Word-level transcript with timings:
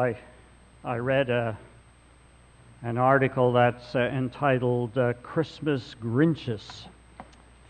I, 0.00 0.16
I 0.82 0.96
read 0.96 1.28
uh, 1.28 1.52
an 2.80 2.96
article 2.96 3.52
that's 3.52 3.94
uh, 3.94 3.98
entitled 3.98 4.96
uh, 4.96 5.12
Christmas 5.22 5.94
Grinches 6.02 6.62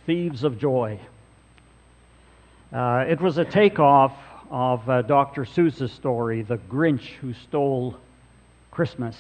Thieves 0.07 0.45
of 0.45 0.57
Joy. 0.57 1.01
Uh, 2.73 3.05
it 3.09 3.21
was 3.21 3.39
a 3.39 3.45
takeoff 3.45 4.13
of 4.49 4.89
uh, 4.89 5.03
Dr. 5.03 5.45
Seuss's 5.45 5.91
story, 5.91 6.43
The 6.43 6.59
Grinch 6.59 7.15
Who 7.21 7.33
Stole 7.33 7.97
Christmas. 8.71 9.17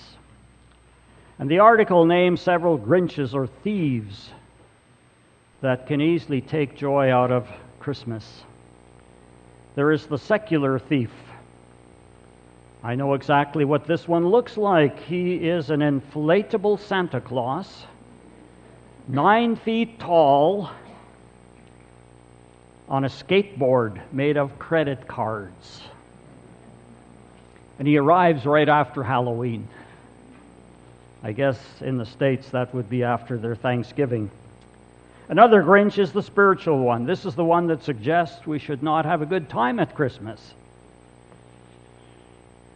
And 1.40 1.50
the 1.50 1.58
article 1.58 2.04
names 2.04 2.40
several 2.40 2.78
Grinches 2.78 3.34
or 3.34 3.48
thieves 3.48 4.30
that 5.62 5.88
can 5.88 6.00
easily 6.00 6.42
take 6.42 6.76
joy 6.76 7.10
out 7.10 7.32
of 7.32 7.48
Christmas. 7.80 8.44
There 9.74 9.90
is 9.90 10.06
the 10.06 10.18
secular 10.18 10.78
thief 10.78 11.10
I 12.82 12.94
know 12.94 13.12
exactly 13.12 13.66
what 13.66 13.86
this 13.86 14.08
one 14.08 14.28
looks 14.28 14.56
like. 14.56 15.00
He 15.00 15.34
is 15.34 15.68
an 15.68 15.80
inflatable 15.80 16.80
Santa 16.80 17.20
Claus, 17.20 17.84
nine 19.06 19.56
feet 19.56 20.00
tall, 20.00 20.70
on 22.88 23.04
a 23.04 23.08
skateboard 23.08 24.00
made 24.12 24.36
of 24.38 24.58
credit 24.58 25.06
cards. 25.06 25.82
And 27.78 27.86
he 27.86 27.98
arrives 27.98 28.46
right 28.46 28.68
after 28.68 29.02
Halloween. 29.02 29.68
I 31.22 31.32
guess 31.32 31.58
in 31.82 31.98
the 31.98 32.06
States 32.06 32.48
that 32.50 32.74
would 32.74 32.88
be 32.88 33.04
after 33.04 33.36
their 33.36 33.54
Thanksgiving. 33.54 34.30
Another 35.28 35.62
Grinch 35.62 35.98
is 35.98 36.12
the 36.12 36.22
spiritual 36.22 36.78
one. 36.78 37.04
This 37.04 37.26
is 37.26 37.34
the 37.34 37.44
one 37.44 37.66
that 37.66 37.84
suggests 37.84 38.46
we 38.46 38.58
should 38.58 38.82
not 38.82 39.04
have 39.04 39.20
a 39.20 39.26
good 39.26 39.50
time 39.50 39.78
at 39.78 39.94
Christmas. 39.94 40.54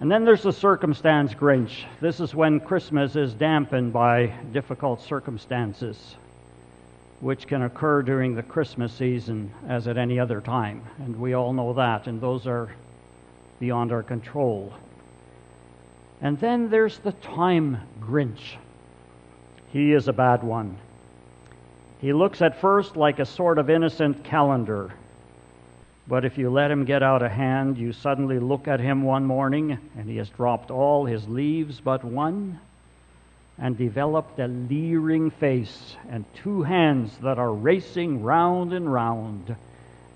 And 0.00 0.10
then 0.10 0.24
there's 0.24 0.42
the 0.42 0.52
circumstance 0.52 1.34
Grinch. 1.34 1.84
This 2.00 2.18
is 2.18 2.34
when 2.34 2.60
Christmas 2.60 3.14
is 3.14 3.32
dampened 3.32 3.92
by 3.92 4.26
difficult 4.52 5.00
circumstances, 5.00 6.16
which 7.20 7.46
can 7.46 7.62
occur 7.62 8.02
during 8.02 8.34
the 8.34 8.42
Christmas 8.42 8.92
season 8.92 9.52
as 9.68 9.86
at 9.86 9.96
any 9.96 10.18
other 10.18 10.40
time. 10.40 10.82
And 10.98 11.18
we 11.18 11.34
all 11.34 11.52
know 11.52 11.72
that, 11.74 12.08
and 12.08 12.20
those 12.20 12.46
are 12.46 12.74
beyond 13.60 13.92
our 13.92 14.02
control. 14.02 14.72
And 16.20 16.38
then 16.40 16.70
there's 16.70 16.98
the 16.98 17.12
time 17.12 17.78
Grinch. 18.00 18.56
He 19.72 19.92
is 19.92 20.08
a 20.08 20.12
bad 20.12 20.42
one. 20.42 20.76
He 22.00 22.12
looks 22.12 22.42
at 22.42 22.60
first 22.60 22.96
like 22.96 23.20
a 23.20 23.26
sort 23.26 23.58
of 23.58 23.70
innocent 23.70 24.24
calendar 24.24 24.92
but 26.06 26.24
if 26.24 26.36
you 26.36 26.50
let 26.50 26.70
him 26.70 26.84
get 26.84 27.02
out 27.02 27.22
of 27.22 27.30
hand, 27.30 27.78
you 27.78 27.92
suddenly 27.92 28.38
look 28.38 28.68
at 28.68 28.80
him 28.80 29.02
one 29.02 29.24
morning 29.24 29.78
and 29.96 30.08
he 30.08 30.16
has 30.16 30.28
dropped 30.28 30.70
all 30.70 31.06
his 31.06 31.26
leaves 31.28 31.80
but 31.80 32.04
one 32.04 32.60
and 33.58 33.78
developed 33.78 34.38
a 34.38 34.46
leering 34.46 35.30
face 35.30 35.96
and 36.10 36.24
two 36.34 36.62
hands 36.62 37.16
that 37.22 37.38
are 37.38 37.52
racing 37.52 38.22
round 38.22 38.72
and 38.72 38.92
round, 38.92 39.54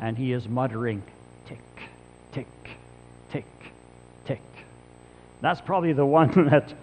and 0.01 0.17
he 0.17 0.33
is 0.33 0.49
muttering, 0.49 1.03
tick, 1.47 1.61
tick, 2.33 2.49
tick, 3.31 3.47
tick. 4.25 4.43
That's 5.41 5.61
probably 5.61 5.93
the 5.93 6.07
one 6.07 6.49
that 6.51 6.75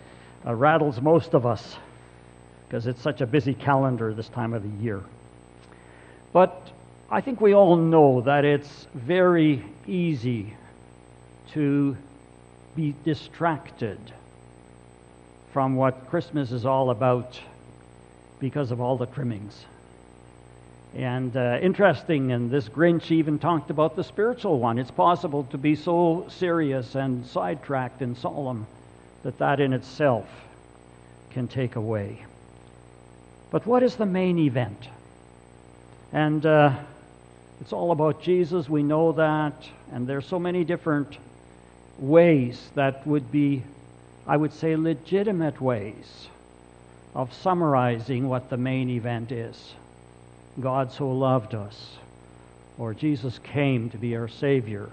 uh, 0.46 0.56
rattles 0.56 1.02
most 1.02 1.34
of 1.34 1.46
us 1.46 1.78
because 2.68 2.88
it's 2.88 3.02
such 3.02 3.22
a 3.22 3.28
busy 3.28 3.54
calendar 3.54 4.14
this 4.14 4.30
time 4.30 4.54
of 4.54 4.64
the 4.64 4.84
year. 4.84 5.02
But 6.32 6.72
I 7.10 7.22
think 7.22 7.40
we 7.40 7.54
all 7.54 7.76
know 7.76 8.22
that 8.22 8.46
it's 8.46 8.88
very 8.96 9.64
easy 9.86 10.56
to 11.54 11.96
be 12.76 12.96
distracted 13.04 14.00
from 15.54 15.76
what 15.76 16.10
Christmas 16.10 16.52
is 16.52 16.66
all 16.66 16.90
about 16.90 17.40
because 18.40 18.72
of 18.72 18.82
all 18.82 18.98
the 18.98 19.06
trimmings. 19.06 19.66
And 20.96 21.38
uh, 21.38 21.60
interesting, 21.62 22.32
and 22.32 22.50
this 22.50 22.70
Grinch 22.70 23.12
even 23.12 23.38
talked 23.38 23.70
about 23.70 23.96
the 23.96 24.04
spiritual 24.04 24.60
one. 24.60 24.80
It's 24.80 24.92
possible 24.92 25.44
to 25.52 25.60
be 25.60 25.76
so 25.76 26.26
serious 26.28 26.96
and 26.96 27.26
sidetracked 27.28 28.02
and 28.02 28.18
solemn 28.18 28.66
that 29.22 29.38
that 29.38 29.60
in 29.60 29.74
itself 29.74 30.26
can 31.30 31.48
take 31.48 31.76
away. 31.76 32.26
But 33.52 33.68
what 33.68 33.84
is 33.84 33.96
the 33.96 34.06
main 34.08 34.40
event? 34.40 34.90
And 36.12 36.46
uh, 36.46 36.78
it's 37.62 37.74
all 37.74 37.92
about 37.92 38.22
Jesus. 38.22 38.70
We 38.70 38.84
know 38.84 39.12
that. 39.14 39.68
And 39.92 40.08
there's 40.08 40.26
so 40.26 40.40
many 40.40 40.64
different 40.64 41.18
ways 41.98 42.72
that 42.76 43.06
would 43.08 43.32
be, 43.32 43.64
I 44.28 44.38
would 44.38 44.54
say, 44.54 44.76
legitimate 44.76 45.62
ways 45.62 46.28
of 47.14 47.34
summarizing 47.34 48.28
what 48.28 48.50
the 48.50 48.58
main 48.58 48.90
event 48.90 49.32
is. 49.32 49.74
God 50.60 50.92
so 50.92 51.10
loved 51.12 51.56
us, 51.56 51.98
or 52.78 52.94
Jesus 52.94 53.40
came 53.40 53.90
to 53.92 53.98
be 53.98 54.16
our 54.16 54.28
Savior, 54.28 54.90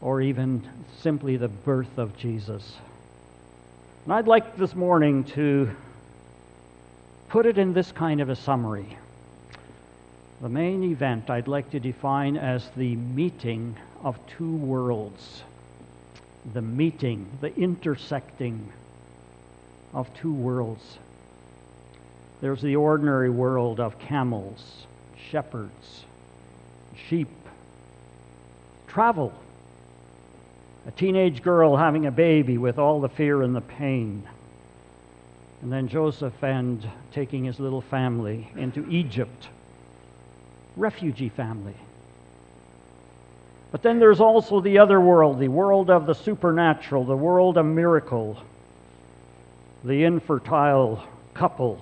or 0.00 0.22
even 0.22 0.66
simply 0.98 1.36
the 1.36 1.48
birth 1.48 1.98
of 1.98 2.16
Jesus. 2.16 2.76
And 4.04 4.14
I'd 4.14 4.26
like 4.26 4.56
this 4.56 4.74
morning 4.74 5.24
to 5.24 5.70
put 7.28 7.44
it 7.46 7.58
in 7.58 7.74
this 7.74 7.92
kind 7.92 8.20
of 8.20 8.30
a 8.30 8.36
summary. 8.36 8.96
The 10.40 10.48
main 10.48 10.82
event 10.84 11.28
I'd 11.28 11.48
like 11.48 11.70
to 11.72 11.80
define 11.80 12.38
as 12.38 12.70
the 12.74 12.96
meeting 12.96 13.76
of 14.02 14.18
two 14.26 14.56
worlds. 14.56 15.42
The 16.54 16.62
meeting, 16.62 17.26
the 17.42 17.54
intersecting 17.56 18.72
of 19.92 20.12
two 20.14 20.32
worlds. 20.32 20.98
There's 22.40 22.62
the 22.62 22.76
ordinary 22.76 23.28
world 23.28 23.80
of 23.80 23.98
camels, 23.98 24.86
shepherds, 25.30 26.06
sheep, 26.96 27.28
travel, 28.86 29.34
a 30.86 30.90
teenage 30.90 31.42
girl 31.42 31.76
having 31.76 32.06
a 32.06 32.10
baby 32.10 32.56
with 32.56 32.78
all 32.78 33.02
the 33.02 33.10
fear 33.10 33.42
and 33.42 33.54
the 33.54 33.60
pain, 33.60 34.26
and 35.60 35.70
then 35.70 35.86
Joseph 35.86 36.42
and 36.42 36.88
taking 37.12 37.44
his 37.44 37.60
little 37.60 37.82
family 37.82 38.50
into 38.56 38.88
Egypt 38.88 39.48
refugee 40.76 41.28
family. 41.28 41.74
But 43.72 43.82
then 43.82 43.98
there's 43.98 44.20
also 44.20 44.60
the 44.60 44.78
other 44.78 45.00
world, 45.00 45.38
the 45.38 45.48
world 45.48 45.90
of 45.90 46.06
the 46.06 46.14
supernatural, 46.14 47.04
the 47.04 47.16
world 47.16 47.56
of 47.56 47.66
miracle, 47.66 48.36
the 49.84 50.04
infertile 50.04 51.04
couple, 51.34 51.80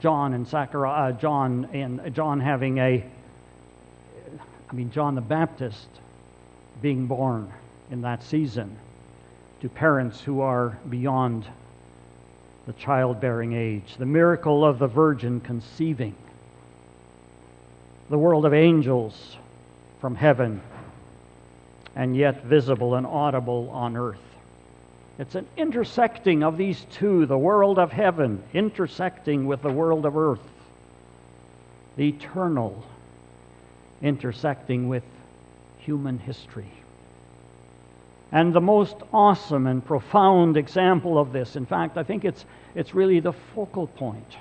John 0.00 0.34
and 0.34 0.46
Zachariah, 0.46 1.10
uh, 1.10 1.12
John 1.12 1.68
and 1.72 2.14
John 2.14 2.40
having 2.40 2.78
a, 2.78 3.04
I 4.68 4.72
mean 4.74 4.90
John 4.90 5.14
the 5.14 5.20
Baptist 5.20 5.88
being 6.82 7.06
born 7.06 7.50
in 7.90 8.02
that 8.02 8.22
season 8.22 8.76
to 9.60 9.68
parents 9.68 10.20
who 10.20 10.40
are 10.42 10.78
beyond 10.88 11.46
the 12.66 12.72
childbearing 12.74 13.54
age, 13.54 13.96
the 13.98 14.06
miracle 14.06 14.64
of 14.64 14.78
the 14.78 14.86
virgin 14.86 15.40
conceiving 15.40 16.14
the 18.10 18.18
world 18.18 18.44
of 18.44 18.52
angels 18.52 19.36
from 20.00 20.16
heaven, 20.16 20.60
and 21.94 22.16
yet 22.16 22.44
visible 22.44 22.96
and 22.96 23.06
audible 23.06 23.70
on 23.70 23.96
earth. 23.96 24.18
It's 25.18 25.36
an 25.36 25.46
intersecting 25.56 26.42
of 26.42 26.56
these 26.56 26.84
two 26.92 27.26
the 27.26 27.38
world 27.38 27.78
of 27.78 27.92
heaven 27.92 28.42
intersecting 28.52 29.46
with 29.46 29.62
the 29.62 29.72
world 29.72 30.06
of 30.06 30.16
earth, 30.16 30.40
the 31.96 32.08
eternal 32.08 32.84
intersecting 34.02 34.88
with 34.88 35.04
human 35.78 36.18
history. 36.18 36.70
And 38.32 38.52
the 38.52 38.60
most 38.60 38.96
awesome 39.12 39.66
and 39.66 39.84
profound 39.84 40.56
example 40.56 41.18
of 41.18 41.32
this, 41.32 41.54
in 41.54 41.66
fact, 41.66 41.96
I 41.96 42.02
think 42.02 42.24
it's, 42.24 42.44
it's 42.74 42.94
really 42.94 43.20
the 43.20 43.32
focal 43.54 43.86
point 43.86 44.36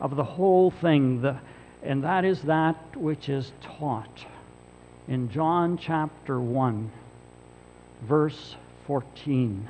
of 0.00 0.14
the 0.14 0.24
whole 0.24 0.70
thing. 0.70 1.22
The, 1.22 1.38
and 1.86 2.02
that 2.02 2.24
is 2.24 2.42
that 2.42 2.96
which 2.96 3.28
is 3.28 3.52
taught 3.62 4.26
in 5.06 5.30
John 5.30 5.78
chapter 5.78 6.40
1, 6.40 6.90
verse 8.02 8.56
14, 8.88 9.68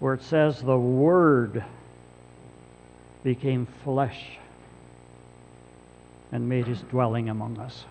where 0.00 0.14
it 0.14 0.22
says, 0.22 0.60
The 0.60 0.76
Word 0.76 1.64
became 3.24 3.66
flesh 3.84 4.38
and 6.30 6.48
made 6.48 6.66
his 6.66 6.82
dwelling 6.82 7.30
among 7.30 7.58
us. 7.58 7.84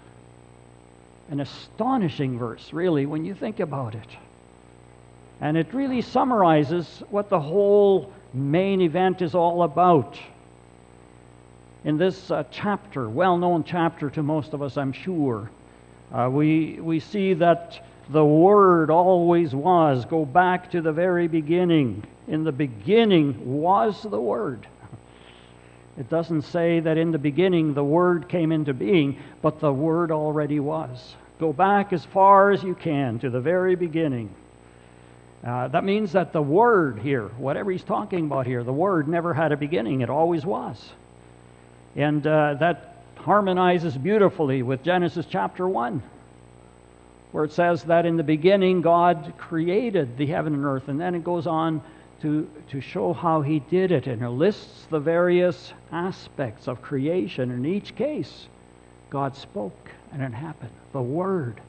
An 1.31 1.39
astonishing 1.39 2.38
verse, 2.38 2.71
really, 2.71 3.07
when 3.07 3.25
you 3.25 3.33
think 3.33 3.59
about 3.59 3.95
it. 3.95 4.09
And 5.41 5.57
it 5.57 5.73
really 5.73 6.03
summarizes 6.03 7.01
what 7.09 7.29
the 7.29 7.39
whole 7.39 8.13
main 8.31 8.79
event 8.81 9.23
is 9.23 9.33
all 9.33 9.63
about 9.63 10.19
in 11.85 11.97
this 11.97 12.31
uh, 12.31 12.43
chapter, 12.51 13.07
well 13.07 13.37
known 13.37 13.63
chapter 13.63 14.09
to 14.09 14.23
most 14.23 14.53
of 14.53 14.61
us, 14.63 14.75
I'm 14.75 14.91
sure, 14.91 15.49
uh, 16.11 16.27
we, 16.31 16.79
we 16.81 16.99
see 16.99 17.35
that 17.35 17.79
The 18.09 18.25
Word 18.25 18.89
always 18.89 19.53
was. 19.53 20.05
Go 20.05 20.25
back 20.25 20.71
to 20.71 20.81
the 20.81 20.91
very 20.91 21.27
beginning. 21.27 22.03
In 22.27 22.43
the 22.43 22.51
beginning 22.51 23.61
was 23.61 24.01
the 24.01 24.19
Word. 24.19 24.67
It 25.97 26.09
doesn't 26.09 26.41
say 26.41 26.81
that 26.81 26.97
in 26.97 27.11
the 27.11 27.17
beginning 27.17 27.73
the 27.73 27.83
Word 27.83 28.27
came 28.27 28.51
into 28.51 28.73
being, 28.73 29.17
but 29.41 29.59
the 29.59 29.71
Word 29.71 30.11
already 30.11 30.59
was. 30.59 31.15
Go 31.39 31.53
back 31.53 31.93
as 31.93 32.03
far 32.05 32.51
as 32.51 32.63
you 32.63 32.75
can 32.75 33.19
to 33.19 33.29
the 33.29 33.39
very 33.39 33.75
beginning. 33.75 34.33
Uh, 35.43 35.67
that 35.69 35.83
means 35.83 36.11
that 36.13 36.33
the 36.33 36.41
Word 36.41 36.99
here, 36.99 37.27
whatever 37.38 37.71
he's 37.71 37.83
talking 37.83 38.25
about 38.25 38.45
here, 38.45 38.63
the 38.63 38.73
Word 38.73 39.07
never 39.07 39.33
had 39.33 39.51
a 39.51 39.57
beginning, 39.57 40.01
it 40.01 40.09
always 40.09 40.45
was. 40.45 40.91
And 41.95 42.25
uh, 42.27 42.56
that 42.56 42.95
harmonizes 43.18 43.97
beautifully 43.97 44.62
with 44.62 44.83
Genesis 44.83 45.25
chapter 45.30 45.68
1, 45.68 46.03
where 47.31 47.45
it 47.45 47.53
says 47.53 47.83
that 47.83 48.06
in 48.06 48.18
the 48.18 48.24
beginning 48.24 48.81
God 48.81 49.33
created 49.38 50.18
the 50.18 50.25
heaven 50.25 50.53
and 50.53 50.65
earth, 50.65 50.88
and 50.89 51.00
then 51.00 51.15
it 51.15 51.24
goes 51.24 51.47
on 51.47 51.81
to, 52.21 52.50
to 52.69 52.81
show 52.81 53.13
how 53.13 53.42
he 53.42 53.59
did 53.59 53.92
it, 53.92 54.07
and 54.07 54.21
it 54.21 54.30
lists 54.30 54.86
the 54.89 55.00
various 55.00 55.74
aspects 55.92 56.68
of 56.68 56.81
creation. 56.81 57.51
In 57.51 57.65
each 57.65 57.95
case, 57.95 58.48
God 59.09 59.36
spoke, 59.36 59.89
and 60.12 60.21
it 60.21 60.33
happened. 60.33 60.71
The 60.91 61.01
Word. 61.01 61.62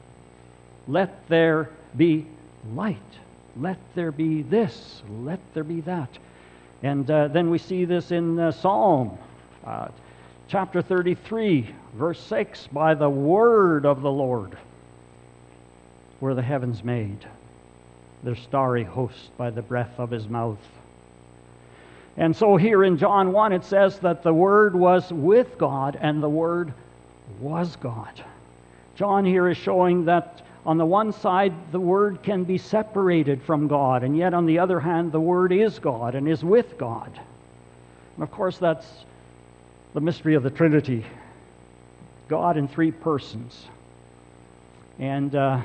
Let 0.87 1.27
there 1.27 1.69
be 1.95 2.25
light. 2.73 2.97
Let 3.59 3.77
there 3.95 4.11
be 4.11 4.41
this. 4.41 5.01
Let 5.23 5.39
there 5.53 5.63
be 5.63 5.81
that. 5.81 6.09
And 6.83 7.09
uh, 7.09 7.27
then 7.29 7.49
we 7.49 7.57
see 7.57 7.85
this 7.85 8.11
in 8.11 8.39
uh, 8.39 8.51
Psalm 8.51 9.17
uh, 9.65 9.89
chapter 10.47 10.81
33, 10.81 11.69
verse 11.95 12.19
6 12.21 12.67
By 12.67 12.93
the 12.93 13.09
word 13.09 13.85
of 13.85 14.01
the 14.01 14.11
Lord 14.11 14.57
were 16.19 16.33
the 16.33 16.41
heavens 16.41 16.83
made 16.83 17.25
their 18.23 18.35
starry 18.35 18.83
host 18.83 19.35
by 19.37 19.49
the 19.49 19.61
breath 19.61 19.99
of 19.99 20.09
his 20.09 20.27
mouth. 20.27 20.57
And 22.15 22.35
so 22.35 22.57
here 22.57 22.83
in 22.83 22.97
John 22.97 23.31
1, 23.31 23.53
it 23.53 23.63
says 23.63 23.99
that 23.99 24.23
the 24.23 24.33
Word 24.33 24.75
was 24.75 25.11
with 25.13 25.57
God 25.59 25.97
and 26.01 26.21
the 26.21 26.29
Word 26.29 26.73
was 27.39 27.75
God. 27.75 28.23
John 28.95 29.23
here 29.23 29.47
is 29.47 29.57
showing 29.57 30.05
that 30.05 30.41
on 30.65 30.79
the 30.79 30.85
one 30.85 31.13
side, 31.13 31.53
the 31.71 31.79
Word 31.79 32.23
can 32.23 32.43
be 32.43 32.57
separated 32.57 33.43
from 33.43 33.67
God, 33.67 34.03
and 34.03 34.17
yet 34.17 34.33
on 34.33 34.47
the 34.47 34.57
other 34.57 34.79
hand, 34.79 35.11
the 35.11 35.19
Word 35.19 35.51
is 35.51 35.77
God 35.77 36.15
and 36.15 36.27
is 36.27 36.43
with 36.43 36.77
God. 36.79 37.11
And 38.15 38.23
of 38.23 38.31
course, 38.31 38.57
that's 38.57 38.87
the 39.97 40.01
mystery 40.01 40.35
of 40.35 40.43
the 40.43 40.51
Trinity 40.51 41.03
God 42.27 42.55
in 42.55 42.67
three 42.67 42.91
persons. 42.91 43.65
And 44.99 45.33
uh, 45.33 45.61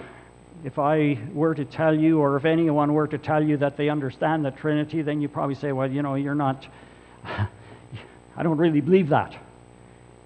if 0.65 0.79
I 0.79 1.19
were 1.35 1.55
to 1.55 1.67
tell 1.67 1.95
you, 1.95 2.19
or 2.19 2.39
if 2.39 2.47
anyone 2.47 2.95
were 2.95 3.07
to 3.09 3.19
tell 3.19 3.45
you 3.45 3.59
that 3.59 3.77
they 3.77 3.91
understand 3.91 4.43
the 4.43 4.51
Trinity, 4.51 5.03
then 5.03 5.21
you 5.21 5.29
probably 5.29 5.55
say, 5.57 5.73
well, 5.73 5.91
you 5.91 6.01
know, 6.01 6.15
you're 6.15 6.35
not, 6.35 6.67
I 7.27 8.43
don't 8.43 8.57
really 8.57 8.81
believe 8.81 9.11
that 9.11 9.37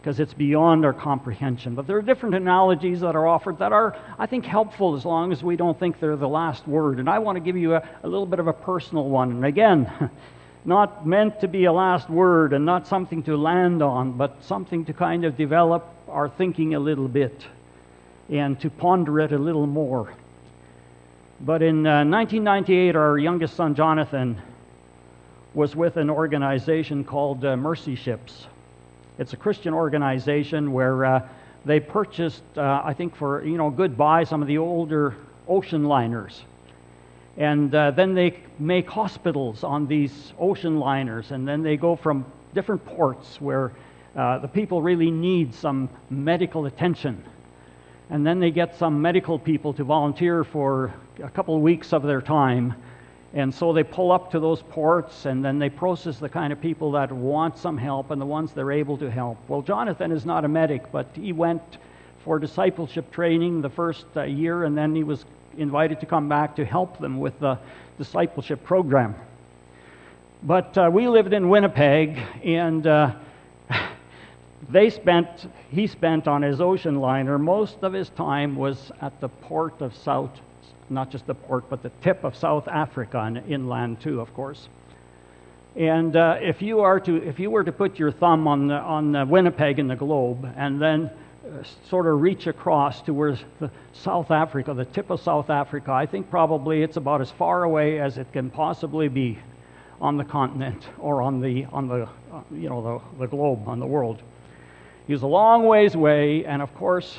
because 0.01 0.21
it's 0.21 0.35
beyond 0.35 0.85
our 0.85 0.93
comprehension. 0.93 1.75
But 1.75 1.89
there 1.89 1.97
are 1.97 2.03
different 2.03 2.37
analogies 2.37 3.01
that 3.01 3.17
are 3.17 3.27
offered 3.27 3.59
that 3.59 3.73
are, 3.73 3.99
I 4.21 4.27
think, 4.27 4.45
helpful 4.45 4.95
as 4.95 5.05
long 5.05 5.33
as 5.33 5.43
we 5.43 5.57
don't 5.57 5.77
think 5.77 5.99
they're 5.99 6.15
the 6.15 6.29
last 6.29 6.69
word. 6.69 7.01
And 7.01 7.11
I 7.11 7.19
want 7.19 7.39
to 7.39 7.41
give 7.41 7.57
you 7.57 7.75
a, 7.75 7.83
a 8.05 8.09
little 8.09 8.27
bit 8.27 8.39
of 8.39 8.47
a 8.47 8.53
personal 8.53 9.09
one. 9.09 9.33
And 9.33 9.45
again, 9.45 9.91
not 10.67 11.07
meant 11.07 11.41
to 11.41 11.49
be 11.49 11.65
a 11.65 11.73
last 11.73 12.11
word 12.11 12.53
and 12.53 12.67
not 12.67 12.87
something 12.87 13.23
to 13.23 13.37
land 13.37 13.83
on, 13.83 14.13
but 14.13 14.43
something 14.45 14.85
to 14.87 14.93
kind 14.93 15.25
of 15.25 15.37
develop 15.37 15.89
our 16.09 16.29
thinking 16.29 16.75
a 16.75 16.81
little 16.81 17.09
bit 17.09 17.47
and 18.29 18.61
to 18.61 18.69
ponder 18.69 19.21
it 19.21 19.33
a 19.33 19.39
little 19.39 19.67
more. 19.67 20.13
But 21.41 21.63
in 21.63 21.87
uh, 21.87 22.05
1998, 22.05 22.97
our 22.97 23.19
youngest 23.19 23.55
son, 23.55 23.75
Jonathan, 23.75 24.41
was 25.55 25.77
with 25.77 25.97
an 25.97 26.11
organization 26.11 27.05
called 27.05 27.45
uh, 27.45 27.57
Mercy 27.57 27.95
Ships. 27.95 28.47
It's 29.19 29.33
a 29.33 29.37
Christian 29.37 29.73
organization 29.73 30.73
where 30.73 31.05
uh, 31.05 31.29
they 31.65 31.81
purchased, 31.81 32.43
uh, 32.57 32.83
I 32.85 32.93
think, 32.95 33.17
for 33.17 33.45
you 33.45 33.57
know, 33.57 33.71
goodbye, 33.71 34.25
some 34.25 34.43
of 34.43 34.49
the 34.49 34.59
older 34.59 35.15
ocean 35.47 35.85
liners. 35.85 36.43
And 37.37 37.75
uh, 37.75 37.91
then 37.91 38.15
they 38.15 38.39
make 38.59 38.89
hospitals 38.89 39.63
on 39.63 39.87
these 39.87 40.33
ocean 40.39 40.79
liners, 40.79 41.31
and 41.31 41.47
then 41.47 41.63
they 41.63 41.77
go 41.77 41.97
from 41.97 42.25
different 42.55 42.85
ports 42.85 43.41
where 43.41 43.73
uh, 44.15 44.39
the 44.39 44.49
people 44.49 44.81
really 44.81 45.11
need 45.11 45.55
some 45.55 45.91
medical 46.09 46.67
attention 46.67 47.23
and 48.11 48.27
then 48.27 48.39
they 48.39 48.51
get 48.51 48.77
some 48.77 49.03
medical 49.03 49.39
people 49.39 49.73
to 49.75 49.85
volunteer 49.85 50.45
for 50.45 50.95
a 51.23 51.31
couple 51.31 51.57
of 51.57 51.63
weeks 51.63 51.93
of 51.93 52.03
their 52.03 52.21
time. 52.21 52.75
And 53.35 53.53
so 53.53 53.73
they 53.73 53.83
pull 53.83 54.13
up 54.13 54.31
to 54.31 54.41
those 54.41 54.63
ports 54.63 55.27
and 55.27 55.45
then 55.45 55.59
they 55.59 55.69
process 55.69 56.19
the 56.19 56.29
kind 56.29 56.53
of 56.53 56.61
people 56.61 56.93
that 56.93 57.11
want 57.11 57.59
some 57.59 57.77
help 57.77 58.11
and 58.13 58.21
the 58.21 58.27
ones 58.27 58.53
they're 58.53 58.73
able 58.73 58.97
to 58.99 59.11
help. 59.11 59.39
Well, 59.49 59.61
Jonathan 59.61 60.13
is 60.13 60.25
not 60.25 60.45
a 60.45 60.49
medic, 60.49 60.91
but 60.93 61.09
he 61.15 61.33
went 61.33 61.79
for 62.25 62.39
discipleship 62.39 63.11
training 63.11 63.61
the 63.61 63.71
first 63.71 64.07
uh, 64.17 64.23
year 64.23 64.65
and 64.65 64.79
then 64.79 64.95
he 64.95 65.03
was 65.03 65.25
invited 65.59 66.01
to 66.01 66.07
come 66.07 66.29
back 66.29 66.57
to 66.57 66.65
help 66.65 66.99
them 66.99 67.19
with 67.19 67.39
the 67.41 67.59
discipleship 67.99 68.65
program. 68.65 69.15
But 70.43 70.77
uh, 70.77 70.91
we 70.93 71.09
lived 71.09 71.33
in 71.33 71.49
Winnipeg 71.49 72.19
and 72.45 72.87
uh, 72.87 73.15
they 74.71 74.91
spent, 74.91 75.29
he 75.71 75.87
spent 75.87 76.29
on 76.29 76.43
his 76.43 76.61
ocean 76.61 77.01
liner, 77.01 77.39
most 77.39 77.79
of 77.83 77.93
his 77.93 78.09
time 78.11 78.57
was 78.57 78.93
at 79.01 79.21
the 79.21 79.29
port 79.29 79.81
of 79.81 79.95
South, 79.97 80.31
not 80.91 81.11
just 81.11 81.27
the 81.27 81.35
port, 81.35 81.65
but 81.69 81.83
the 81.83 81.91
tip 82.03 82.23
of 82.23 82.37
South 82.37 82.69
Africa 82.69 83.21
and 83.21 83.39
inland 83.49 84.01
too, 84.01 84.21
of 84.21 84.33
course. 84.35 84.69
And 85.75 86.17
uh, 86.17 86.39
if 86.41 86.63
you 86.63 86.81
are 86.81 87.01
to, 87.01 87.17
if 87.17 87.39
you 87.39 87.51
were 87.51 87.65
to 87.65 87.73
put 87.73 87.99
your 87.99 88.11
thumb 88.11 88.49
on 88.49 88.69
the, 88.69 88.77
on 88.77 89.13
the 89.13 89.27
Winnipeg 89.27 89.79
in 89.79 89.89
the 89.89 89.97
globe 89.97 90.51
and 90.57 90.81
then 90.81 91.11
sort 91.89 92.07
of 92.07 92.21
reach 92.21 92.47
across 92.47 93.03
to 93.03 93.15
where 93.15 93.39
South 93.93 94.31
Africa, 94.31 94.75
the 94.75 94.85
tip 94.85 95.11
of 95.11 95.21
South 95.21 95.51
Africa, 95.51 95.93
I 95.93 96.07
think 96.07 96.31
probably 96.31 96.83
it's 96.83 96.97
about 96.97 97.21
as 97.21 97.31
far 97.31 97.65
away 97.65 98.01
as 98.01 98.19
it 98.19 98.33
can 98.33 98.51
possibly 98.51 99.09
be 99.09 99.39
on 100.01 100.17
the 100.17 100.25
continent 100.25 100.87
or 100.99 101.23
on 101.23 101.41
the, 101.41 101.65
on 101.67 101.89
the, 101.89 102.09
uh, 102.33 102.43
you 102.53 102.69
know, 102.69 103.03
the, 103.19 103.25
the 103.25 103.27
globe, 103.27 103.67
on 103.69 103.81
the 103.81 103.87
world. 103.87 104.21
He 105.07 105.13
was 105.13 105.23
a 105.23 105.27
long 105.27 105.65
ways 105.65 105.95
away, 105.95 106.45
and 106.45 106.61
of 106.61 106.75
course, 106.75 107.19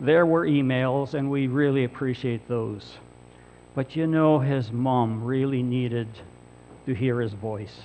there 0.00 0.26
were 0.26 0.46
emails, 0.46 1.14
and 1.14 1.30
we 1.30 1.46
really 1.46 1.84
appreciate 1.84 2.46
those. 2.48 2.98
But 3.74 3.96
you 3.96 4.06
know, 4.06 4.38
his 4.38 4.72
mom 4.72 5.24
really 5.24 5.62
needed 5.62 6.08
to 6.86 6.94
hear 6.94 7.20
his 7.20 7.32
voice. 7.32 7.76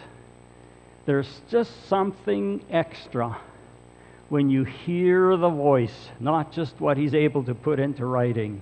There's 1.06 1.42
just 1.50 1.88
something 1.88 2.64
extra 2.72 3.38
when 4.30 4.50
you 4.50 4.64
hear 4.64 5.36
the 5.38 5.50
voice, 5.50 6.10
not 6.20 6.52
just 6.52 6.80
what 6.80 6.98
he's 6.98 7.14
able 7.14 7.44
to 7.44 7.54
put 7.54 7.80
into 7.80 8.06
writing. 8.06 8.62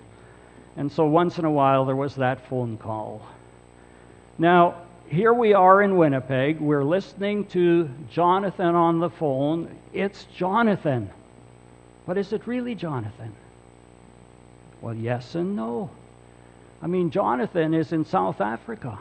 And 0.78 0.92
so 0.92 1.06
once 1.06 1.38
in 1.38 1.46
a 1.46 1.52
while, 1.52 1.86
there 1.86 1.96
was 1.96 2.16
that 2.16 2.48
phone 2.48 2.78
call. 2.78 3.26
Now, 4.38 4.76
here 5.10 5.34
we 5.34 5.54
are 5.54 5.82
in 5.82 5.98
Winnipeg. 5.98 6.60
We're 6.60 6.84
listening 6.84 7.46
to 7.48 7.90
Jonathan 8.10 8.76
on 8.76 9.00
the 9.00 9.10
phone. 9.10 9.76
It's 9.94 10.24
Jonathan. 10.36 11.10
But 12.06 12.18
is 12.18 12.34
it 12.34 12.48
really 12.48 12.76
Jonathan? 12.76 13.34
Well, 14.82 14.96
yes 14.96 15.36
and 15.36 15.56
no. 15.56 15.90
I 16.82 16.88
mean, 16.88 17.12
Jonathan 17.12 17.74
is 17.74 17.92
in 17.92 18.06
South 18.06 18.42
Africa. 18.42 18.98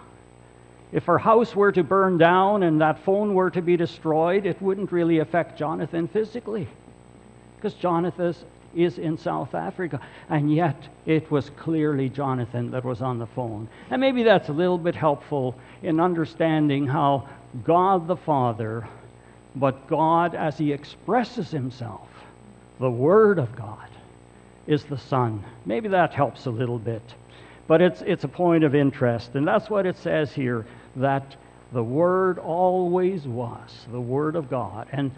If 0.92 1.04
her 1.04 1.18
house 1.18 1.54
were 1.54 1.72
to 1.72 1.84
burn 1.84 2.18
down 2.18 2.62
and 2.62 2.80
that 2.80 3.04
phone 3.04 3.34
were 3.34 3.50
to 3.50 3.62
be 3.62 3.76
destroyed, 3.76 4.46
it 4.46 4.60
wouldn't 4.60 4.90
really 4.90 5.18
affect 5.18 5.58
Jonathan 5.58 6.08
physically. 6.08 6.66
Because 7.56 7.74
Jonathan 7.74 8.34
is 8.74 8.98
in 8.98 9.18
South 9.18 9.54
Africa. 9.54 10.00
And 10.28 10.52
yet, 10.52 10.76
it 11.06 11.30
was 11.30 11.50
clearly 11.50 12.08
Jonathan 12.08 12.70
that 12.72 12.84
was 12.84 13.02
on 13.02 13.18
the 13.18 13.26
phone. 13.26 13.68
And 13.90 14.00
maybe 14.00 14.22
that's 14.22 14.48
a 14.48 14.52
little 14.52 14.78
bit 14.78 14.94
helpful 14.94 15.54
in 15.82 16.00
understanding 16.00 16.86
how 16.86 17.28
God 17.64 18.06
the 18.06 18.16
Father, 18.16 18.86
but 19.54 19.86
God 19.88 20.34
as 20.34 20.58
He 20.58 20.72
expresses 20.72 21.50
Himself, 21.50 22.08
the 22.78 22.90
Word 22.90 23.38
of 23.38 23.54
God, 23.56 23.88
is 24.66 24.84
the 24.84 24.98
Son. 24.98 25.44
Maybe 25.66 25.88
that 25.88 26.14
helps 26.14 26.46
a 26.46 26.50
little 26.50 26.78
bit. 26.78 27.02
But 27.66 27.80
it's, 27.80 28.02
it's 28.02 28.24
a 28.24 28.28
point 28.28 28.64
of 28.64 28.74
interest. 28.74 29.34
And 29.34 29.46
that's 29.46 29.70
what 29.70 29.86
it 29.86 29.96
says 29.96 30.32
here 30.32 30.66
that 31.00 31.36
the 31.72 31.82
Word 31.82 32.38
always 32.38 33.24
was, 33.24 33.86
the 33.90 34.00
Word 34.00 34.36
of 34.36 34.50
God. 34.50 34.88
And 34.92 35.10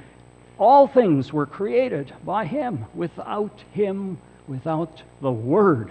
all 0.59 0.87
things 0.87 1.33
were 1.33 1.47
created 1.47 2.13
by 2.25 2.45
him. 2.45 2.85
Without 2.95 3.63
him, 3.73 4.19
without 4.47 5.03
the 5.21 5.33
Word, 5.33 5.91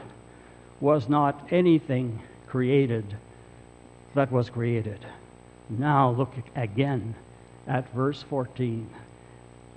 was 0.80 1.10
not 1.10 1.48
anything 1.52 2.20
created 2.48 3.06
that 4.14 4.32
was 4.32 4.50
created. 4.50 5.00
Now 5.70 6.12
look 6.12 6.34
again 6.56 7.16
at 7.68 7.92
verse 7.94 8.24
14. 8.24 8.90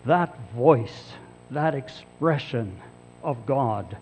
That 0.06 0.37
voice, 0.52 1.12
that 1.50 1.75
expression 1.75 2.80
of 3.23 3.47
God, 3.47 3.97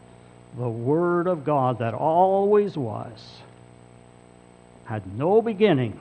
the 0.58 0.68
Word 0.68 1.26
of 1.26 1.44
God 1.44 1.78
that 1.78 1.94
always 1.94 2.76
was, 2.76 3.42
had 4.84 5.16
no 5.16 5.42
beginning, 5.42 5.98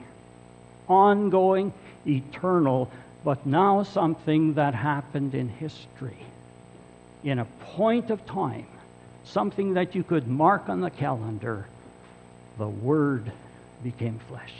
ongoing, 0.88 1.72
eternal, 2.06 2.90
but 3.24 3.46
now 3.46 3.82
something 3.82 4.54
that 4.54 4.74
happened 4.74 5.34
in 5.34 5.48
history, 5.48 6.18
in 7.22 7.38
a 7.38 7.44
point 7.44 8.10
of 8.10 8.24
time, 8.26 8.66
something 9.24 9.74
that 9.74 9.94
you 9.94 10.02
could 10.02 10.26
mark 10.26 10.68
on 10.68 10.80
the 10.80 10.90
calendar. 10.90 11.66
The 12.58 12.68
Word 12.68 13.30
became 13.82 14.18
flesh. 14.28 14.52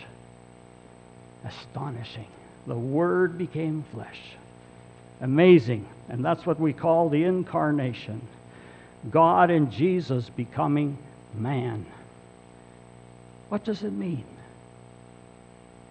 Astonishing. 1.45 2.29
The 2.67 2.76
Word 2.76 3.37
became 3.37 3.85
flesh. 3.93 4.21
Amazing. 5.21 5.87
And 6.09 6.25
that's 6.25 6.47
what 6.47 6.61
we 6.61 6.73
call 6.73 7.09
the 7.09 7.25
incarnation. 7.25 8.21
God 9.11 9.50
and 9.50 9.71
Jesus 9.73 10.29
becoming 10.31 10.97
man. 11.35 11.85
What 13.52 13.64
does 13.64 13.82
it 13.82 13.92
mean? 13.92 14.25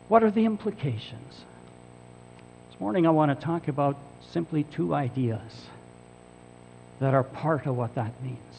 What 0.08 0.24
are 0.24 0.32
the 0.32 0.46
implications? 0.46 1.44
This 2.72 2.80
morning 2.80 3.06
I 3.06 3.12
want 3.12 3.39
to 3.39 3.46
talk 3.46 3.68
about 3.68 3.98
simply 4.32 4.63
two 4.63 4.96
ideas 4.96 5.68
that 7.00 7.13
are 7.13 7.24
part 7.24 7.68
of 7.68 7.77
what 7.77 7.94
that 7.94 8.20
means. 8.24 8.56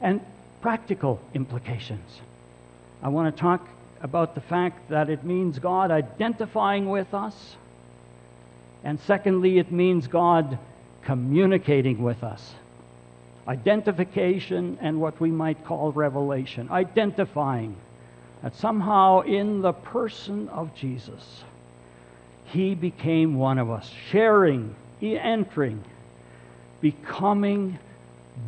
And 0.00 0.20
practical 0.60 1.20
implications. 1.32 2.10
I 3.04 3.08
want 3.10 3.32
to 3.32 3.40
talk 3.40 3.68
about 4.00 4.34
the 4.34 4.40
fact 4.40 4.88
that 4.90 5.08
it 5.08 5.22
means 5.22 5.60
God 5.60 5.92
identifying 5.92 6.88
with 6.88 7.14
us. 7.14 7.54
And 8.82 8.98
secondly, 9.06 9.60
it 9.60 9.70
means 9.70 10.08
God 10.08 10.58
communicating 11.02 12.02
with 12.02 12.24
us 12.24 12.54
identification 13.48 14.78
and 14.80 15.00
what 15.00 15.18
we 15.20 15.30
might 15.30 15.64
call 15.64 15.90
revelation. 15.92 16.68
Identifying 16.70 17.74
that 18.42 18.54
somehow 18.54 19.20
in 19.20 19.62
the 19.62 19.72
person 19.72 20.48
of 20.50 20.74
Jesus, 20.74 21.42
he 22.44 22.74
became 22.74 23.36
one 23.36 23.58
of 23.58 23.70
us, 23.70 23.90
sharing, 24.10 24.74
entering, 25.02 25.82
becoming 26.80 27.78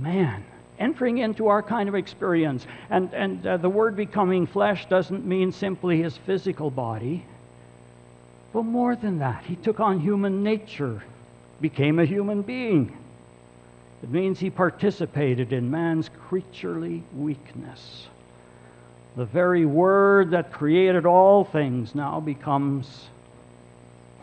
man, 0.00 0.44
entering 0.78 1.18
into 1.18 1.48
our 1.48 1.62
kind 1.62 1.88
of 1.88 1.94
experience. 1.94 2.66
And, 2.90 3.12
and 3.14 3.46
uh, 3.46 3.56
the 3.56 3.70
word 3.70 3.96
becoming 3.96 4.46
flesh 4.46 4.86
doesn't 4.86 5.24
mean 5.24 5.52
simply 5.52 6.02
his 6.02 6.16
physical 6.18 6.70
body, 6.70 7.24
but 8.52 8.62
more 8.62 8.96
than 8.96 9.20
that. 9.20 9.44
He 9.44 9.56
took 9.56 9.80
on 9.80 10.00
human 10.00 10.42
nature, 10.42 11.02
became 11.60 11.98
a 11.98 12.04
human 12.04 12.42
being. 12.42 12.96
It 14.02 14.10
means 14.10 14.38
he 14.38 14.50
participated 14.50 15.52
in 15.52 15.70
man's 15.70 16.08
creaturely 16.28 17.02
weakness. 17.14 18.06
The 19.16 19.26
very 19.26 19.66
word 19.66 20.30
that 20.30 20.52
created 20.52 21.04
all 21.04 21.44
things 21.44 21.94
now 21.94 22.20
becomes 22.20 23.08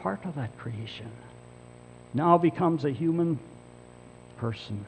part 0.01 0.25
of 0.25 0.35
that 0.35 0.57
creation, 0.57 1.11
now 2.13 2.37
becomes 2.37 2.85
a 2.85 2.89
human 2.89 3.37
person. 4.37 4.85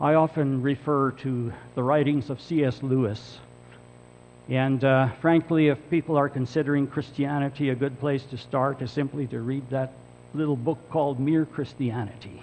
I 0.00 0.14
often 0.14 0.62
refer 0.62 1.12
to 1.12 1.52
the 1.74 1.82
writings 1.82 2.28
of 2.28 2.40
C.S. 2.40 2.82
Lewis. 2.82 3.38
And 4.48 4.82
uh, 4.82 5.10
frankly, 5.20 5.68
if 5.68 5.78
people 5.90 6.16
are 6.16 6.28
considering 6.28 6.86
Christianity, 6.86 7.70
a 7.70 7.74
good 7.74 7.98
place 8.00 8.24
to 8.24 8.36
start 8.36 8.82
is 8.82 8.90
simply 8.90 9.26
to 9.28 9.40
read 9.40 9.70
that 9.70 9.92
little 10.34 10.56
book 10.56 10.78
called 10.90 11.20
Mere 11.20 11.46
Christianity. 11.46 12.42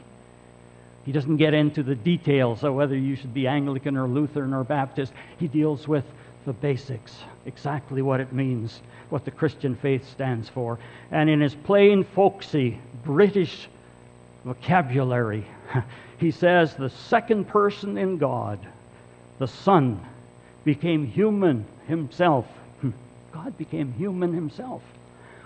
He 1.06 1.12
doesn't 1.12 1.38
get 1.38 1.54
into 1.54 1.84
the 1.84 1.96
details 1.96 2.64
of 2.64 2.76
whether 2.76 2.96
you 2.96 3.16
should 3.16 3.34
be 3.34 3.48
Anglican 3.48 3.98
or 3.98 4.08
Lutheran 4.08 4.54
or 4.54 4.64
Baptist. 4.64 5.14
He 5.38 5.48
deals 5.48 5.88
with 5.88 6.06
the 6.46 6.54
basics, 6.54 7.16
exactly 7.46 8.02
what 8.02 8.20
it 8.20 8.34
means, 8.34 8.82
what 9.10 9.26
the 9.26 9.32
Christian 9.32 9.76
faith 9.76 10.08
stands 10.10 10.50
for. 10.50 10.80
And 11.12 11.30
in 11.30 11.42
his 11.42 11.56
plain, 11.56 12.04
folksy, 12.04 12.80
British 13.04 13.68
vocabulary, 14.44 15.46
he 16.18 16.32
says 16.32 16.76
the 16.76 16.90
second 16.90 17.48
person 17.48 17.98
in 17.98 18.18
God, 18.18 18.60
the 19.38 19.48
Son, 19.48 20.00
became 20.64 21.06
human 21.08 21.66
himself. 21.88 22.46
Hmm. 22.82 22.92
God 23.32 23.58
became 23.58 23.94
human 23.94 24.34
himself, 24.34 24.84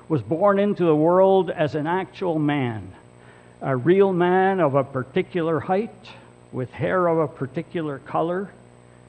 was 0.09 0.21
born 0.21 0.59
into 0.59 0.85
the 0.85 0.95
world 0.95 1.49
as 1.51 1.75
an 1.75 1.87
actual 1.87 2.39
man 2.39 2.91
a 3.63 3.75
real 3.77 4.11
man 4.11 4.59
of 4.59 4.75
a 4.75 4.83
particular 4.83 5.57
height, 5.57 6.09
with 6.51 6.69
hair 6.71 7.07
of 7.07 7.17
a 7.17 7.27
particular 7.27 7.97
color, 7.99 8.51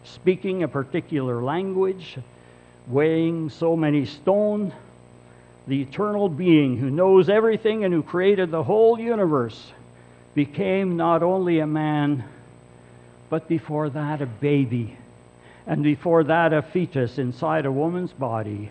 speaking 0.04 0.62
a 0.62 0.68
particular 0.68 1.42
language, 1.42 2.16
weighing 2.86 3.50
so 3.50 3.74
many 3.74 4.06
stone, 4.06 4.72
the 5.66 5.82
eternal 5.82 6.28
being 6.28 6.76
who 6.76 6.88
knows 6.88 7.28
everything 7.28 7.84
and 7.84 7.92
who 7.92 8.02
created 8.02 8.52
the 8.52 8.62
whole 8.62 8.98
universe, 8.98 9.72
became 10.34 10.96
not 10.96 11.24
only 11.24 11.58
a 11.58 11.66
man, 11.66 12.22
but 13.28 13.48
before 13.48 13.90
that 13.90 14.22
a 14.22 14.26
baby, 14.26 14.96
and 15.66 15.82
before 15.82 16.22
that 16.22 16.52
a 16.52 16.62
fetus 16.62 17.18
inside 17.18 17.66
a 17.66 17.72
woman's 17.72 18.12
body. 18.12 18.70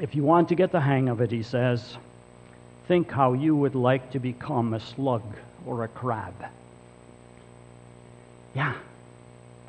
If 0.00 0.14
you 0.14 0.22
want 0.22 0.48
to 0.48 0.54
get 0.54 0.72
the 0.72 0.80
hang 0.80 1.10
of 1.10 1.20
it, 1.20 1.30
he 1.30 1.42
says, 1.42 1.98
think 2.92 3.10
how 3.10 3.32
you 3.32 3.56
would 3.56 3.74
like 3.74 4.10
to 4.10 4.18
become 4.18 4.74
a 4.74 4.78
slug 4.78 5.22
or 5.64 5.82
a 5.82 5.88
crab. 5.88 6.34
Yeah, 8.54 8.74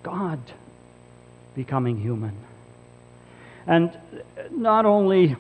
God 0.04 0.42
becoming 1.56 1.98
human. 1.98 2.36
And 3.66 3.98
not 4.52 4.86
only 4.86 5.38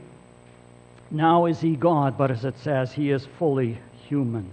now 1.11 1.45
is 1.45 1.59
he 1.59 1.75
God, 1.75 2.17
but 2.17 2.31
as 2.31 2.45
it 2.45 2.57
says, 2.59 2.93
he 2.93 3.11
is 3.11 3.27
fully 3.37 3.77
human. 4.07 4.49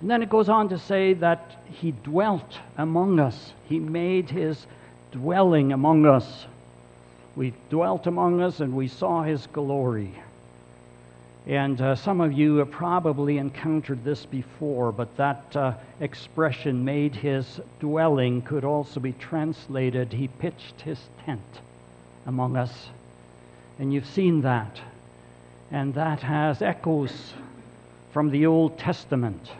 And 0.00 0.10
then 0.10 0.22
it 0.22 0.30
goes 0.30 0.48
on 0.48 0.70
to 0.70 0.78
say 0.78 1.12
that 1.12 1.62
he 1.70 1.90
dwelt 1.90 2.58
among 2.78 3.20
us, 3.20 3.52
he 3.68 3.80
made 3.80 4.30
his 4.30 4.66
dwelling 5.10 5.74
among 5.74 6.06
us. 6.06 6.46
We 7.36 7.52
dwelt 7.68 8.06
among 8.06 8.40
us 8.40 8.60
and 8.60 8.74
we 8.74 8.88
saw 8.88 9.24
his 9.24 9.46
glory. 9.48 10.14
And 11.46 11.80
uh, 11.80 11.96
some 11.96 12.20
of 12.20 12.32
you 12.32 12.56
have 12.56 12.70
probably 12.70 13.38
encountered 13.38 14.04
this 14.04 14.24
before, 14.24 14.92
but 14.92 15.16
that 15.16 15.56
uh, 15.56 15.74
expression, 16.00 16.84
made 16.84 17.16
his 17.16 17.60
dwelling, 17.80 18.42
could 18.42 18.64
also 18.64 19.00
be 19.00 19.12
translated, 19.12 20.12
he 20.12 20.28
pitched 20.28 20.80
his 20.82 21.00
tent 21.24 21.60
among 22.26 22.56
us. 22.56 22.88
And 23.80 23.92
you've 23.92 24.06
seen 24.06 24.42
that. 24.42 24.80
And 25.72 25.94
that 25.94 26.20
has 26.20 26.62
echoes 26.62 27.32
from 28.12 28.30
the 28.30 28.46
Old 28.46 28.78
Testament, 28.78 29.50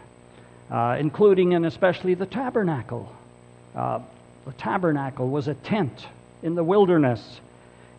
uh, 0.71 0.95
including 0.99 1.53
and 1.53 1.65
especially 1.65 2.13
the 2.13 2.25
tabernacle. 2.25 3.13
Uh, 3.75 3.99
the 4.45 4.53
tabernacle 4.53 5.27
was 5.27 5.49
a 5.49 5.53
tent 5.55 6.07
in 6.43 6.55
the 6.55 6.63
wilderness, 6.63 7.41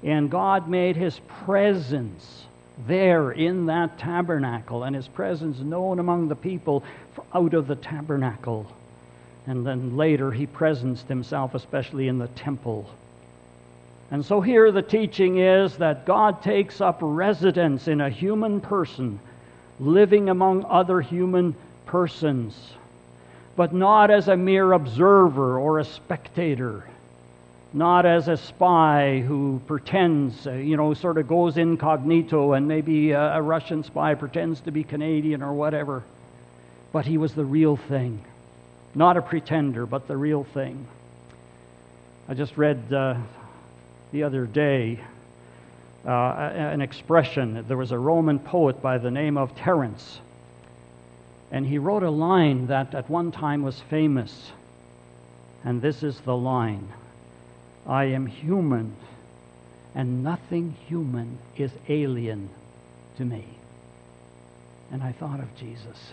and 0.03 0.31
God 0.31 0.69
made 0.69 0.97
his 0.97 1.21
presence 1.45 2.45
there 2.87 3.31
in 3.31 3.67
that 3.67 3.99
tabernacle 3.99 4.85
and 4.85 4.97
his 4.97 5.09
presence 5.09 5.61
known 5.61 5.99
among 5.99 6.29
the 6.29 6.37
people 6.37 6.83
out 7.33 7.55
of 7.55 7.67
the 7.67 7.77
tabernacle. 7.77 8.67
And 9.47 9.67
then 9.67 9.97
later 9.97 10.33
he 10.33 10.47
presenced 10.47 11.07
himself, 11.07 11.55
especially 11.55 12.09
in 12.09 12.19
the 12.19 12.29
temple. 12.29 12.89
And 14.11 14.25
so 14.25 14.41
here 14.41 14.71
the 14.73 14.83
teaching 14.83 15.39
is 15.39 15.77
that 15.79 16.07
God 16.07 16.43
takes 16.43 16.81
up 16.81 16.99
residence 17.01 17.89
in 17.89 18.01
a 18.01 18.11
human 18.11 18.61
person, 18.61 19.21
living 19.79 20.29
among 20.29 20.65
other 20.65 21.01
human 21.01 21.55
persons, 21.87 22.57
but 23.57 23.73
not 23.73 24.11
as 24.11 24.29
a 24.29 24.37
mere 24.37 24.73
observer 24.73 25.59
or 25.59 25.79
a 25.79 25.85
spectator 25.85 26.85
not 27.75 28.07
as 28.07 28.29
a 28.29 28.37
spy 28.37 29.19
who 29.27 29.61
pretends, 29.67 30.47
uh, 30.47 30.53
you 30.53 30.77
know, 30.77 30.95
sort 30.95 31.19
of 31.19 31.27
goes 31.27 31.57
incognito, 31.57 32.53
and 32.53 32.69
maybe 32.69 33.11
a, 33.11 33.35
a 33.35 33.43
Russian 33.43 33.83
spy 33.83 34.15
pretends 34.15 34.61
to 34.61 34.71
be 34.71 34.85
Canadian 34.85 35.43
or 35.43 35.53
whatever. 35.53 36.05
But 36.93 37.05
he 37.05 37.19
was 37.19 37.35
the 37.35 37.45
real 37.45 37.77
thing. 37.77 38.25
Not 38.95 39.17
a 39.17 39.23
pretender, 39.23 39.87
but 39.87 40.07
the 40.07 40.17
real 40.17 40.45
thing. 40.45 40.87
I 42.29 42.35
just 42.35 42.57
read 42.57 42.93
uh, 42.93 43.17
the 44.13 44.23
other 44.23 44.47
day 44.47 45.01
uh, 46.07 46.11
an 46.11 46.81
expression. 46.81 47.65
There 47.67 47.77
was 47.77 47.91
a 47.91 47.99
Roman 47.99 48.39
poet 48.39 48.81
by 48.81 48.99
the 48.99 49.11
name 49.11 49.37
of 49.37 49.57
Terence, 49.57 50.21
and 51.51 51.67
he 51.67 51.79
wrote 51.79 52.05
a 52.05 52.11
line 52.11 52.69
that 52.69 52.95
at 52.95 53.11
one 53.11 53.33
time 53.33 53.63
was 53.63 53.81
famous. 53.91 54.53
And 55.65 55.83
this 55.83 56.05
is 56.05 56.21
the 56.21 56.37
line 56.37 56.89
I 57.87 58.05
am 58.05 58.27
human, 58.27 58.97
and 59.95 60.25
nothing 60.25 60.75
human 60.89 61.39
is 61.57 61.71
alien 61.89 62.49
to 63.19 63.25
me. 63.25 63.45
And 64.91 65.03
I 65.03 65.13
thought 65.13 65.41
of 65.41 65.55
Jesus. 65.57 66.13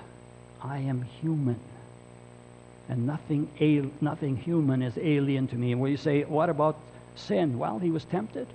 I 0.61 0.79
am 0.79 1.01
human, 1.01 1.59
and 2.89 3.07
nothing, 3.07 3.49
nothing 4.01 4.37
human 4.37 4.81
is 4.81 4.97
alien 4.97 5.47
to 5.47 5.55
me. 5.55 5.71
And 5.71 5.81
when 5.81 5.91
you 5.91 5.97
say, 5.97 6.23
what 6.23 6.49
about 6.49 6.77
sin? 7.15 7.57
Well, 7.57 7.79
he 7.79 7.89
was 7.89 8.05
tempted, 8.05 8.47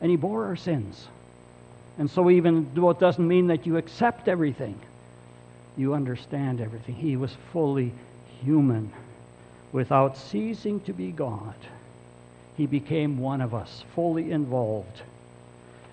and 0.00 0.10
he 0.10 0.16
bore 0.16 0.44
our 0.46 0.56
sins. 0.56 1.08
And 1.98 2.10
so, 2.10 2.30
even 2.30 2.70
though 2.74 2.90
it 2.90 2.98
doesn't 2.98 3.26
mean 3.26 3.48
that 3.48 3.66
you 3.66 3.76
accept 3.76 4.28
everything, 4.28 4.78
you 5.76 5.94
understand 5.94 6.60
everything. 6.60 6.94
He 6.94 7.16
was 7.16 7.36
fully 7.52 7.92
human 8.42 8.92
without 9.72 10.16
ceasing 10.16 10.80
to 10.80 10.92
be 10.92 11.10
God. 11.10 11.54
He 12.62 12.66
became 12.66 13.18
one 13.18 13.40
of 13.40 13.54
us, 13.54 13.82
fully 13.96 14.30
involved. 14.30 15.02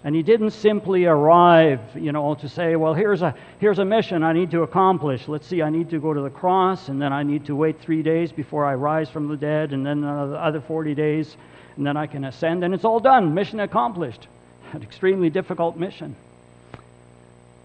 And 0.03 0.13
he 0.13 0.21
didn't 0.21 0.51
simply 0.51 1.05
arrive, 1.05 1.79
you 1.95 2.11
know, 2.11 2.35
to 2.35 2.47
say, 2.47 2.75
well, 2.75 2.93
here's 2.93 3.23
a, 3.23 3.33
here's 3.57 3.79
a 3.79 3.85
mission 3.85 4.21
I 4.21 4.33
need 4.33 4.51
to 4.51 4.61
accomplish. 4.61 5.27
Let's 5.27 5.47
see, 5.47 5.63
I 5.63 5.71
need 5.71 5.89
to 5.89 5.99
go 5.99 6.13
to 6.13 6.21
the 6.21 6.29
cross, 6.29 6.89
and 6.89 7.01
then 7.01 7.11
I 7.11 7.23
need 7.23 7.47
to 7.47 7.55
wait 7.55 7.81
three 7.81 8.03
days 8.03 8.31
before 8.31 8.67
I 8.67 8.75
rise 8.75 9.09
from 9.09 9.27
the 9.27 9.35
dead, 9.35 9.73
and 9.73 9.83
then 9.83 10.01
the 10.01 10.07
other 10.07 10.61
40 10.61 10.93
days, 10.93 11.37
and 11.75 11.87
then 11.87 11.97
I 11.97 12.05
can 12.05 12.23
ascend, 12.23 12.63
and 12.63 12.71
it's 12.71 12.85
all 12.85 12.99
done. 12.99 13.33
Mission 13.33 13.61
accomplished. 13.61 14.27
An 14.73 14.83
extremely 14.83 15.31
difficult 15.31 15.75
mission. 15.75 16.15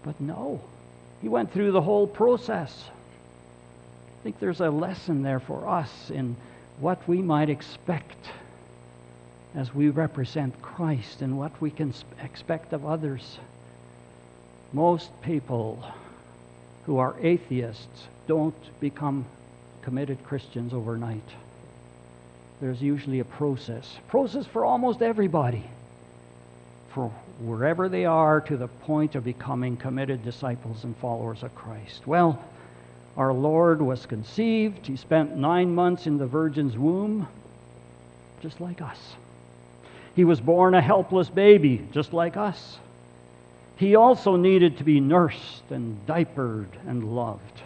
But 0.01 0.19
no, 0.19 0.59
he 1.21 1.29
went 1.29 1.53
through 1.53 1.73
the 1.73 1.81
whole 1.81 2.07
process. 2.07 2.89
I 4.19 4.23
think 4.23 4.39
there's 4.39 4.61
a 4.61 4.71
lesson 4.71 5.21
there 5.21 5.39
for 5.39 5.67
us 5.67 6.09
in 6.09 6.35
what 6.79 7.07
we 7.07 7.21
might 7.21 7.51
expect 7.51 8.17
as 9.55 9.73
we 9.73 9.89
represent 9.89 10.61
Christ 10.61 11.21
and 11.21 11.37
what 11.37 11.59
we 11.61 11.71
can 11.71 11.93
expect 12.21 12.73
of 12.73 12.85
others. 12.85 13.39
Most 14.73 15.09
people 15.21 15.83
who 16.85 16.97
are 16.97 17.15
atheists 17.21 18.07
don't 18.27 18.79
become 18.81 19.25
committed 19.81 20.23
Christians 20.23 20.73
overnight. 20.73 21.29
There's 22.59 22.81
usually 22.81 23.19
a 23.19 23.25
process. 23.25 23.97
Process 24.09 24.45
for 24.45 24.65
almost 24.65 25.01
everybody. 25.01 25.63
For 26.89 27.09
wherever 27.39 27.87
they 27.87 28.05
are 28.05 28.41
to 28.41 28.57
the 28.57 28.67
point 28.67 29.15
of 29.15 29.23
becoming 29.23 29.77
committed 29.77 30.23
disciples 30.23 30.83
and 30.83 30.95
followers 30.97 31.43
of 31.43 31.53
Christ. 31.55 32.07
Well, 32.07 32.43
our 33.17 33.33
Lord 33.33 33.81
was 33.81 34.05
conceived. 34.05 34.87
He 34.87 34.97
spent 34.97 35.37
nine 35.37 35.73
months 35.73 36.07
in 36.07 36.17
the 36.17 36.27
Virgin's 36.27 36.77
womb, 36.77 37.27
just 38.41 38.59
like 38.59 38.81
us. 38.81 39.15
He 40.15 40.23
was 40.23 40.39
born 40.39 40.73
a 40.73 40.81
helpless 40.81 41.29
baby, 41.29 41.85
just 41.91 42.13
like 42.13 42.37
us. 42.37 42.79
He 43.75 43.95
also 43.95 44.37
needed 44.37 44.77
to 44.77 44.85
be 44.85 45.01
nursed 45.01 45.63
and 45.69 46.05
diapered 46.05 46.69
and 46.87 47.15
loved. 47.15 47.61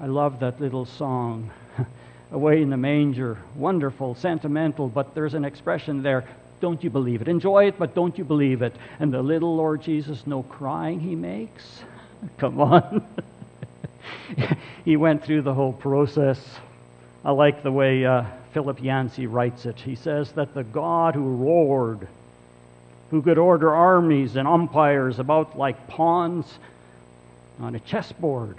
I 0.00 0.06
love 0.06 0.40
that 0.40 0.60
little 0.60 0.84
song, 0.84 1.50
Away 2.32 2.62
in 2.62 2.70
the 2.70 2.76
Manger. 2.76 3.38
Wonderful, 3.56 4.14
sentimental, 4.14 4.88
but 4.88 5.14
there's 5.14 5.34
an 5.34 5.44
expression 5.44 6.02
there. 6.02 6.24
Don't 6.60 6.84
you 6.84 6.90
believe 6.90 7.20
it? 7.20 7.28
Enjoy 7.28 7.66
it, 7.66 7.76
but 7.76 7.94
don't 7.94 8.16
you 8.16 8.24
believe 8.24 8.62
it? 8.62 8.74
And 9.00 9.12
the 9.12 9.20
little 9.20 9.56
Lord 9.56 9.82
Jesus, 9.82 10.24
no 10.26 10.44
crying 10.44 11.00
he 11.00 11.16
makes? 11.16 11.82
Come 12.38 12.60
on. 12.60 13.04
he 14.84 14.96
went 14.96 15.24
through 15.24 15.42
the 15.42 15.54
whole 15.54 15.72
process. 15.72 16.38
I 17.24 17.32
like 17.32 17.64
the 17.64 17.72
way 17.72 18.04
uh, 18.04 18.24
Philip 18.52 18.82
Yancey 18.82 19.26
writes 19.26 19.66
it. 19.66 19.78
He 19.80 19.94
says 19.94 20.32
that 20.32 20.54
the 20.54 20.64
God 20.64 21.14
who 21.14 21.36
roared, 21.36 22.06
who 23.10 23.22
could 23.22 23.38
order 23.38 23.74
armies 23.74 24.36
and 24.36 24.46
umpires 24.46 25.18
about 25.18 25.58
like 25.58 25.88
pawns 25.88 26.58
on 27.60 27.74
a 27.74 27.80
chessboard, 27.80 28.58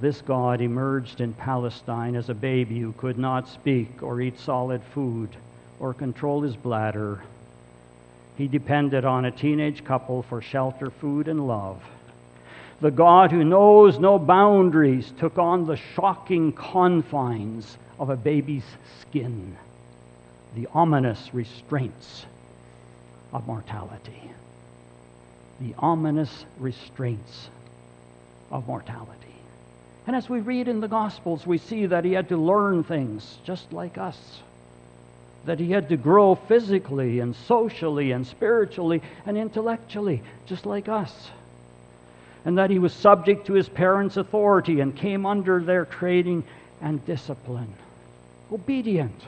this 0.00 0.20
God 0.20 0.60
emerged 0.60 1.20
in 1.20 1.32
Palestine 1.34 2.16
as 2.16 2.28
a 2.28 2.34
baby 2.34 2.80
who 2.80 2.92
could 2.92 3.16
not 3.16 3.48
speak 3.48 4.02
or 4.02 4.20
eat 4.20 4.38
solid 4.40 4.82
food 4.92 5.30
or 5.78 5.94
control 5.94 6.42
his 6.42 6.56
bladder. 6.56 7.22
He 8.36 8.48
depended 8.48 9.04
on 9.04 9.24
a 9.24 9.30
teenage 9.30 9.84
couple 9.84 10.22
for 10.24 10.42
shelter, 10.42 10.90
food, 10.90 11.28
and 11.28 11.46
love. 11.46 11.80
The 12.80 12.90
God 12.90 13.30
who 13.30 13.44
knows 13.44 13.98
no 13.98 14.18
boundaries 14.18 15.12
took 15.18 15.38
on 15.38 15.66
the 15.66 15.76
shocking 15.76 16.52
confines 16.52 17.78
of 17.98 18.10
a 18.10 18.16
baby's 18.16 18.64
skin, 19.00 19.56
the 20.54 20.68
ominous 20.74 21.30
restraints 21.32 22.26
of 23.32 23.46
mortality. 23.46 24.30
The 25.60 25.74
ominous 25.78 26.46
restraints 26.58 27.48
of 28.50 28.66
mortality. 28.66 29.34
And 30.06 30.14
as 30.14 30.28
we 30.28 30.40
read 30.40 30.68
in 30.68 30.80
the 30.80 30.88
Gospels, 30.88 31.46
we 31.46 31.58
see 31.58 31.86
that 31.86 32.04
he 32.04 32.12
had 32.12 32.28
to 32.28 32.36
learn 32.36 32.84
things 32.84 33.38
just 33.44 33.72
like 33.72 33.96
us. 33.96 34.18
That 35.46 35.60
he 35.60 35.70
had 35.70 35.88
to 35.90 35.96
grow 35.96 36.34
physically 36.34 37.20
and 37.20 37.34
socially 37.34 38.12
and 38.12 38.26
spiritually 38.26 39.00
and 39.24 39.38
intellectually, 39.38 40.22
just 40.46 40.66
like 40.66 40.88
us. 40.88 41.30
And 42.44 42.58
that 42.58 42.70
he 42.70 42.78
was 42.78 42.92
subject 42.92 43.46
to 43.46 43.54
his 43.54 43.68
parents' 43.68 44.16
authority 44.16 44.80
and 44.80 44.94
came 44.94 45.24
under 45.24 45.60
their 45.60 45.84
training 45.84 46.44
and 46.80 47.04
discipline 47.06 47.74
obedient 48.52 49.20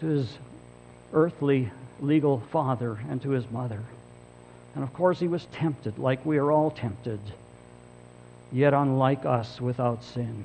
to 0.00 0.06
his 0.06 0.38
earthly 1.12 1.70
legal 2.00 2.40
father 2.52 2.98
and 3.08 3.22
to 3.22 3.30
his 3.30 3.50
mother. 3.50 3.82
And 4.74 4.84
of 4.84 4.92
course, 4.92 5.18
he 5.18 5.28
was 5.28 5.46
tempted, 5.46 5.98
like 5.98 6.24
we 6.26 6.36
are 6.36 6.52
all 6.52 6.70
tempted, 6.70 7.20
yet 8.52 8.74
unlike 8.74 9.24
us 9.24 9.60
without 9.60 10.04
sin. 10.04 10.44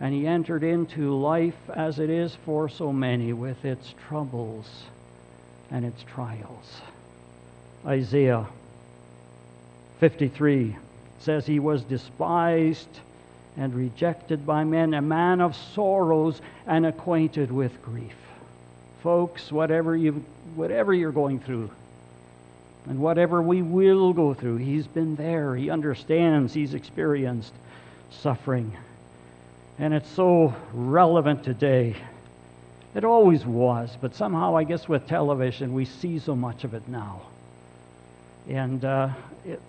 And 0.00 0.14
he 0.14 0.26
entered 0.26 0.62
into 0.62 1.14
life 1.14 1.58
as 1.74 1.98
it 1.98 2.08
is 2.08 2.36
for 2.46 2.68
so 2.68 2.92
many, 2.92 3.32
with 3.32 3.64
its 3.64 3.94
troubles 4.08 4.84
and 5.70 5.84
its 5.84 6.02
trials. 6.04 6.80
Isaiah 7.84 8.46
53 10.00 10.76
says 11.18 11.46
he 11.46 11.58
was 11.58 11.82
despised 11.84 13.00
and 13.56 13.74
rejected 13.74 14.44
by 14.46 14.64
men, 14.64 14.94
a 14.94 15.00
man 15.00 15.40
of 15.40 15.56
sorrows 15.56 16.40
and 16.66 16.84
acquainted 16.84 17.50
with 17.50 17.82
grief. 17.82 18.16
Folks, 19.02 19.50
whatever, 19.50 19.96
you 19.96 20.24
whatever 20.54 20.92
you're 20.92 21.12
going 21.12 21.40
through, 21.40 21.70
and 22.86 22.98
whatever 22.98 23.40
we 23.40 23.62
will 23.62 24.12
go 24.12 24.34
through, 24.34 24.56
He's 24.56 24.86
been 24.86 25.16
there. 25.16 25.56
He 25.56 25.70
understands, 25.70 26.52
He's 26.52 26.74
experienced 26.74 27.54
suffering. 28.10 28.76
And 29.78 29.92
it's 29.92 30.10
so 30.10 30.54
relevant 30.72 31.44
today. 31.44 31.96
It 32.94 33.04
always 33.04 33.44
was, 33.44 33.96
but 34.00 34.14
somehow, 34.14 34.56
I 34.56 34.64
guess, 34.64 34.88
with 34.88 35.06
television, 35.06 35.74
we 35.74 35.84
see 35.84 36.18
so 36.18 36.34
much 36.34 36.64
of 36.64 36.72
it 36.72 36.88
now. 36.88 37.22
And, 38.48 38.84
uh, 38.84 39.10
it, 39.44 39.60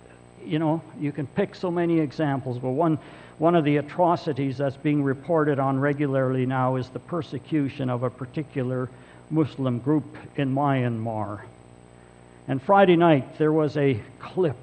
you 0.44 0.58
know, 0.58 0.82
you 0.98 1.12
can 1.12 1.26
pick 1.26 1.54
so 1.54 1.70
many 1.70 2.00
examples, 2.00 2.58
but 2.58 2.70
one 2.70 2.98
one 3.38 3.54
of 3.54 3.64
the 3.64 3.76
atrocities 3.76 4.58
that's 4.58 4.76
being 4.76 5.02
reported 5.02 5.60
on 5.60 5.78
regularly 5.78 6.44
now 6.44 6.74
is 6.74 6.88
the 6.88 6.98
persecution 6.98 7.88
of 7.88 8.02
a 8.02 8.10
particular 8.10 8.88
Muslim 9.30 9.78
group 9.78 10.16
in 10.36 10.52
Myanmar. 10.52 11.42
And 12.48 12.60
Friday 12.60 12.96
night, 12.96 13.38
there 13.38 13.52
was 13.52 13.76
a 13.76 14.00
clip 14.18 14.56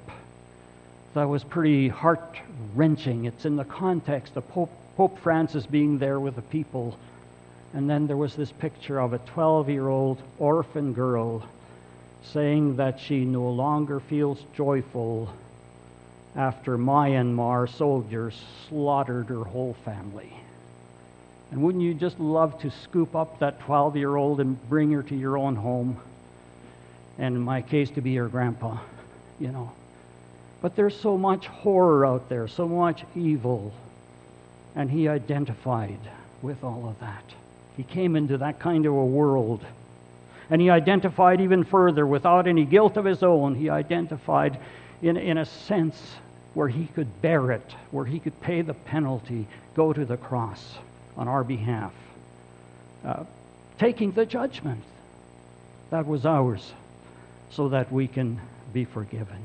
that 1.14 1.24
was 1.24 1.42
pretty 1.42 1.88
heart 1.88 2.36
wrenching. 2.74 3.24
It's 3.24 3.46
in 3.46 3.56
the 3.56 3.64
context 3.64 4.36
of 4.36 4.46
Pope, 4.48 4.72
Pope 4.96 5.18
Francis 5.20 5.64
being 5.64 5.98
there 5.98 6.20
with 6.20 6.36
the 6.36 6.42
people. 6.42 6.98
And 7.72 7.88
then 7.88 8.06
there 8.06 8.18
was 8.18 8.36
this 8.36 8.52
picture 8.52 9.00
of 9.00 9.14
a 9.14 9.18
12 9.18 9.70
year 9.70 9.88
old 9.88 10.22
orphan 10.38 10.92
girl 10.92 11.42
saying 12.22 12.76
that 12.76 13.00
she 13.00 13.24
no 13.24 13.48
longer 13.48 14.00
feels 14.00 14.44
joyful 14.54 15.32
after 16.36 16.76
Myanmar 16.76 17.68
soldiers 17.68 18.38
slaughtered 18.68 19.28
her 19.28 19.42
whole 19.42 19.74
family. 19.84 20.32
And 21.50 21.62
wouldn't 21.62 21.82
you 21.82 21.94
just 21.94 22.20
love 22.20 22.60
to 22.60 22.70
scoop 22.70 23.16
up 23.16 23.38
that 23.38 23.60
12 23.60 23.96
year 23.96 24.16
old 24.16 24.40
and 24.40 24.68
bring 24.68 24.90
her 24.92 25.02
to 25.04 25.16
your 25.16 25.38
own 25.38 25.56
home? 25.56 25.98
And 27.18 27.34
in 27.36 27.42
my 27.42 27.62
case, 27.62 27.90
to 27.90 28.02
be 28.02 28.10
your 28.10 28.28
grandpa, 28.28 28.78
you 29.40 29.48
know. 29.48 29.72
But 30.60 30.76
there's 30.76 30.98
so 30.98 31.16
much 31.16 31.46
horror 31.46 32.04
out 32.04 32.28
there, 32.28 32.48
so 32.48 32.68
much 32.68 33.04
evil. 33.14 33.72
And 34.74 34.90
he 34.90 35.08
identified 35.08 35.98
with 36.42 36.62
all 36.62 36.88
of 36.88 36.98
that. 37.00 37.24
He 37.78 37.82
came 37.82 38.16
into 38.16 38.36
that 38.38 38.58
kind 38.58 38.84
of 38.84 38.92
a 38.92 39.04
world. 39.04 39.64
And 40.50 40.60
he 40.60 40.68
identified 40.68 41.40
even 41.40 41.64
further, 41.64 42.06
without 42.06 42.46
any 42.46 42.64
guilt 42.64 42.96
of 42.98 43.04
his 43.04 43.22
own, 43.22 43.54
he 43.54 43.70
identified 43.70 44.58
in, 45.02 45.16
in 45.16 45.38
a 45.38 45.44
sense 45.44 46.16
where 46.56 46.68
he 46.68 46.86
could 46.86 47.20
bear 47.20 47.52
it, 47.52 47.74
where 47.90 48.06
he 48.06 48.18
could 48.18 48.40
pay 48.40 48.62
the 48.62 48.72
penalty, 48.72 49.46
go 49.74 49.92
to 49.92 50.06
the 50.06 50.16
cross 50.16 50.78
on 51.14 51.28
our 51.28 51.44
behalf, 51.44 51.92
uh, 53.04 53.24
taking 53.78 54.10
the 54.12 54.24
judgment 54.24 54.82
that 55.90 56.06
was 56.06 56.24
ours 56.24 56.72
so 57.50 57.68
that 57.68 57.92
we 57.92 58.08
can 58.08 58.40
be 58.72 58.86
forgiven. 58.86 59.36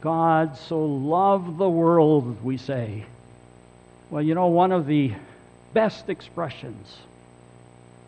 God 0.00 0.56
so 0.56 0.82
loved 0.82 1.58
the 1.58 1.68
world, 1.68 2.42
we 2.42 2.56
say, 2.56 3.04
Well, 4.08 4.22
you 4.22 4.34
know, 4.34 4.46
one 4.46 4.72
of 4.72 4.86
the 4.86 5.12
best 5.74 6.08
expressions, 6.08 6.96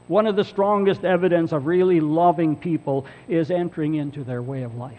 one 0.09 0.27
of 0.27 0.37
the 0.37 0.45
strongest 0.45 1.05
evidence 1.05 1.53
of 1.53 1.67
really 1.67 2.01
loving 2.01 2.57
people 2.57 3.05
is 3.29 3.51
entering 3.51 3.97
into 3.97 4.25
their 4.25 4.41
way 4.41 4.63
of 4.63 4.75
life. 4.75 4.97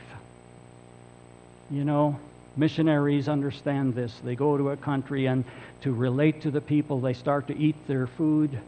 You 1.72 1.84
know, 1.84 2.20
missionaries 2.58 3.28
understand 3.28 3.96
this. 3.96 4.14
They 4.24 4.36
go 4.36 4.58
to 4.58 4.72
a 4.72 4.78
country 4.78 5.28
and 5.28 5.44
to 5.82 5.94
relate 5.94 6.42
to 6.42 6.52
the 6.52 6.62
people, 6.62 7.02
they 7.02 7.14
start 7.14 7.48
to 7.48 7.58
eat 7.58 7.76
their 7.88 8.08
food, 8.08 8.60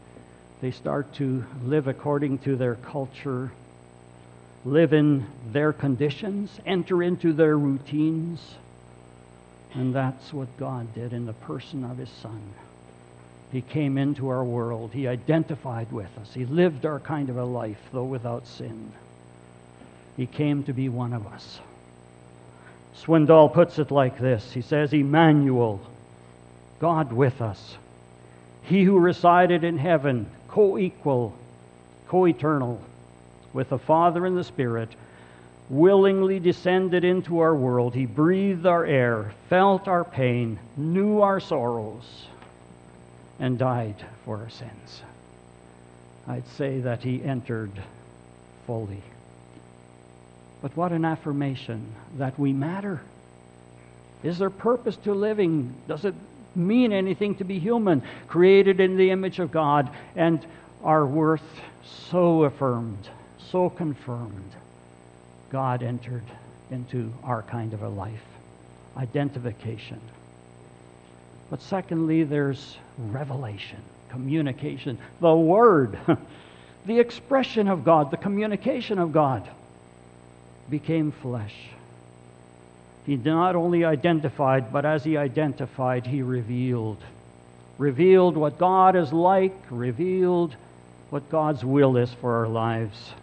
they 0.60 0.70
start 0.70 1.12
to 1.14 1.44
live 1.64 1.88
according 1.88 2.38
to 2.38 2.56
their 2.56 2.74
culture, 2.74 3.50
live 4.64 4.92
in 4.92 5.26
their 5.52 5.72
conditions, 5.72 6.50
enter 6.66 7.02
into 7.02 7.32
their 7.32 7.56
routines. 7.56 8.40
And 9.74 9.94
that's 9.94 10.32
what 10.32 10.56
God 10.58 10.94
did 10.94 11.12
in 11.12 11.26
the 11.26 11.32
person 11.32 11.84
of 11.84 11.98
His 11.98 12.08
Son. 12.08 12.40
He 13.52 13.62
came 13.62 13.96
into 13.96 14.28
our 14.28 14.44
world. 14.44 14.92
He 14.92 15.06
identified 15.06 15.90
with 15.90 16.10
us. 16.20 16.34
He 16.34 16.44
lived 16.44 16.84
our 16.84 17.00
kind 17.00 17.30
of 17.30 17.36
a 17.36 17.44
life, 17.44 17.80
though 17.92 18.04
without 18.04 18.46
sin. 18.46 18.92
He 20.16 20.26
came 20.26 20.64
to 20.64 20.72
be 20.72 20.88
one 20.88 21.12
of 21.12 21.26
us. 21.26 21.60
Swindoll 22.96 23.52
puts 23.52 23.78
it 23.78 23.90
like 23.90 24.18
this 24.18 24.52
He 24.52 24.60
says, 24.60 24.92
Emmanuel, 24.92 25.80
God 26.80 27.12
with 27.12 27.40
us. 27.40 27.76
He 28.62 28.84
who 28.84 28.98
resided 28.98 29.64
in 29.64 29.78
heaven, 29.78 30.30
co 30.48 30.78
equal, 30.78 31.34
co 32.06 32.26
eternal 32.26 32.80
with 33.52 33.70
the 33.70 33.78
Father 33.78 34.26
and 34.26 34.36
the 34.36 34.44
Spirit, 34.44 34.90
willingly 35.70 36.38
descended 36.38 37.04
into 37.04 37.40
our 37.40 37.54
world. 37.54 37.94
He 37.94 38.06
breathed 38.06 38.66
our 38.66 38.84
air, 38.84 39.32
felt 39.48 39.88
our 39.88 40.04
pain, 40.04 40.58
knew 40.76 41.20
our 41.20 41.40
sorrows 41.40 42.26
and 43.40 43.58
died 43.58 44.04
for 44.24 44.38
our 44.38 44.50
sins. 44.50 45.02
I'd 46.26 46.46
say 46.48 46.80
that 46.80 47.02
he 47.02 47.22
entered 47.22 47.72
fully. 48.66 49.02
But 50.60 50.76
what 50.76 50.92
an 50.92 51.04
affirmation 51.04 51.86
that 52.16 52.38
we 52.38 52.52
matter. 52.52 53.00
Is 54.22 54.38
there 54.38 54.50
purpose 54.50 54.96
to 55.04 55.14
living? 55.14 55.74
Does 55.86 56.04
it 56.04 56.14
mean 56.56 56.92
anything 56.92 57.36
to 57.36 57.44
be 57.44 57.58
human, 57.58 58.02
created 58.26 58.80
in 58.80 58.96
the 58.96 59.10
image 59.10 59.38
of 59.38 59.52
God, 59.52 59.90
and 60.16 60.44
our 60.82 61.06
worth 61.06 61.42
so 62.10 62.44
affirmed, 62.44 63.08
so 63.50 63.70
confirmed? 63.70 64.52
God 65.50 65.82
entered 65.82 66.24
into 66.70 67.12
our 67.22 67.42
kind 67.42 67.72
of 67.72 67.82
a 67.82 67.88
life. 67.88 68.24
Identification. 68.96 70.00
But 71.50 71.62
secondly, 71.62 72.24
there's 72.24 72.76
revelation, 72.98 73.80
communication, 74.10 74.98
the 75.20 75.34
Word, 75.34 75.98
the 76.86 76.98
expression 76.98 77.68
of 77.68 77.84
God, 77.84 78.10
the 78.10 78.16
communication 78.16 78.98
of 78.98 79.12
God 79.12 79.48
became 80.70 81.12
flesh. 81.12 81.54
He 83.06 83.16
not 83.16 83.56
only 83.56 83.84
identified, 83.84 84.72
but 84.72 84.84
as 84.84 85.02
he 85.02 85.16
identified, 85.16 86.06
he 86.06 86.22
revealed. 86.22 86.98
Revealed 87.78 88.36
what 88.36 88.58
God 88.58 88.96
is 88.96 89.12
like, 89.12 89.56
revealed 89.70 90.54
what 91.10 91.30
God's 91.30 91.64
will 91.64 91.96
is 91.96 92.12
for 92.20 92.36
our 92.36 92.48
lives. 92.48 93.14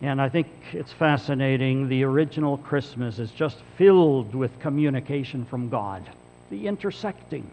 And 0.00 0.20
I 0.20 0.28
think 0.28 0.48
it's 0.72 0.92
fascinating. 0.92 1.88
The 1.88 2.04
original 2.04 2.58
Christmas 2.58 3.18
is 3.18 3.30
just 3.30 3.56
filled 3.78 4.34
with 4.34 4.58
communication 4.60 5.44
from 5.44 5.68
God, 5.68 6.08
the 6.50 6.66
intersecting 6.66 7.50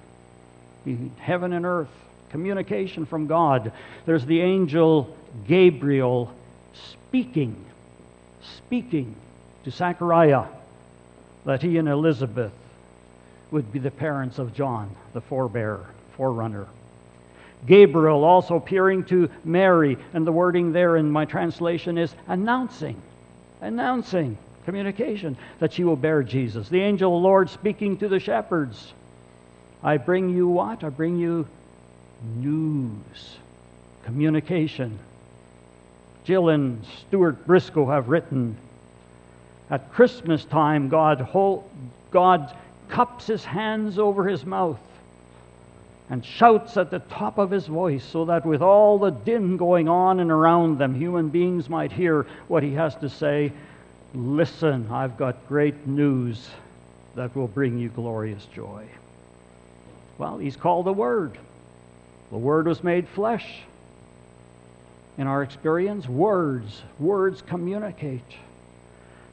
heaven 1.20 1.54
and 1.54 1.66
earth, 1.66 1.90
communication 2.30 3.06
from 3.06 3.28
God. 3.28 3.72
There's 4.06 4.26
the 4.26 4.42
angel 4.42 5.16
Gabriel 5.48 6.34
speaking, 6.74 7.66
speaking 8.42 9.16
to 9.64 9.72
Zechariah 9.72 10.46
that 11.46 11.62
he 11.62 11.78
and 11.78 11.88
Elizabeth 11.88 12.52
would 13.52 13.72
be 13.72 13.80
the 13.80 13.92
parents 13.92 14.40
of 14.40 14.54
John, 14.54 14.96
the 15.14 15.22
forebearer, 15.22 15.86
forerunner. 16.16 16.68
Gabriel 17.66 18.24
also 18.24 18.56
appearing 18.56 19.04
to 19.06 19.30
Mary, 19.44 19.98
and 20.14 20.26
the 20.26 20.32
wording 20.32 20.72
there 20.72 20.98
in 20.98 21.12
my 21.12 21.26
translation 21.26 21.98
is 21.98 22.14
announcing, 22.28 23.02
announcing, 23.62 24.38
communication, 24.66 25.36
that 25.60 25.74
she 25.74 25.84
will 25.84 25.96
bear 25.96 26.24
Jesus. 26.24 26.70
The 26.70 26.82
angel 26.82 27.16
of 27.16 27.22
the 27.22 27.28
Lord 27.28 27.50
speaking 27.50 27.98
to 27.98 28.08
the 28.08 28.20
shepherds 28.20 28.94
I 29.82 29.98
bring 29.98 30.30
you 30.30 30.48
what? 30.48 30.84
I 30.84 30.90
bring 30.90 31.18
you 31.18 31.48
news, 32.36 33.38
communication. 34.04 35.00
Jill 36.30 36.50
and 36.50 36.86
Stuart 36.86 37.48
Briscoe 37.48 37.88
have 37.90 38.08
written 38.08 38.56
at 39.72 39.92
Christmas 39.92 40.46
time, 40.46 40.88
God, 40.88 41.20
hold, 41.20 41.68
God 42.12 42.56
cups 42.88 43.26
his 43.26 43.44
hands 43.44 43.98
over 43.98 44.28
his 44.28 44.46
mouth 44.46 44.78
and 46.08 46.24
shouts 46.24 46.78
at 46.78 46.92
the 46.92 47.00
top 47.00 47.40
of 47.40 47.50
his 47.50 47.66
voice 47.66 48.04
so 48.04 48.26
that 48.26 48.46
with 48.46 48.62
all 48.62 49.00
the 49.00 49.10
din 49.10 49.58
going 49.58 49.90
on 49.90 50.20
and 50.20 50.30
around 50.30 50.78
them, 50.78 50.94
human 50.94 51.30
beings 51.30 51.68
might 51.68 51.92
hear 51.92 52.28
what 52.48 52.62
he 52.62 52.76
has 52.76 52.94
to 52.98 53.10
say. 53.10 53.52
Listen, 54.14 54.88
I've 54.92 55.18
got 55.18 55.48
great 55.48 55.88
news 55.88 56.48
that 57.16 57.36
will 57.36 57.48
bring 57.48 57.80
you 57.80 57.90
glorious 57.90 58.46
joy. 58.54 58.86
Well, 60.20 60.38
he's 60.38 60.56
called 60.56 60.86
the 60.86 60.94
Word. 60.94 61.40
The 62.30 62.38
Word 62.38 62.68
was 62.68 62.84
made 62.84 63.08
flesh. 63.08 63.64
In 65.20 65.28
our 65.28 65.44
experience, 65.44 66.08
words, 66.08 66.82
words 66.98 67.42
communicate. 67.42 68.24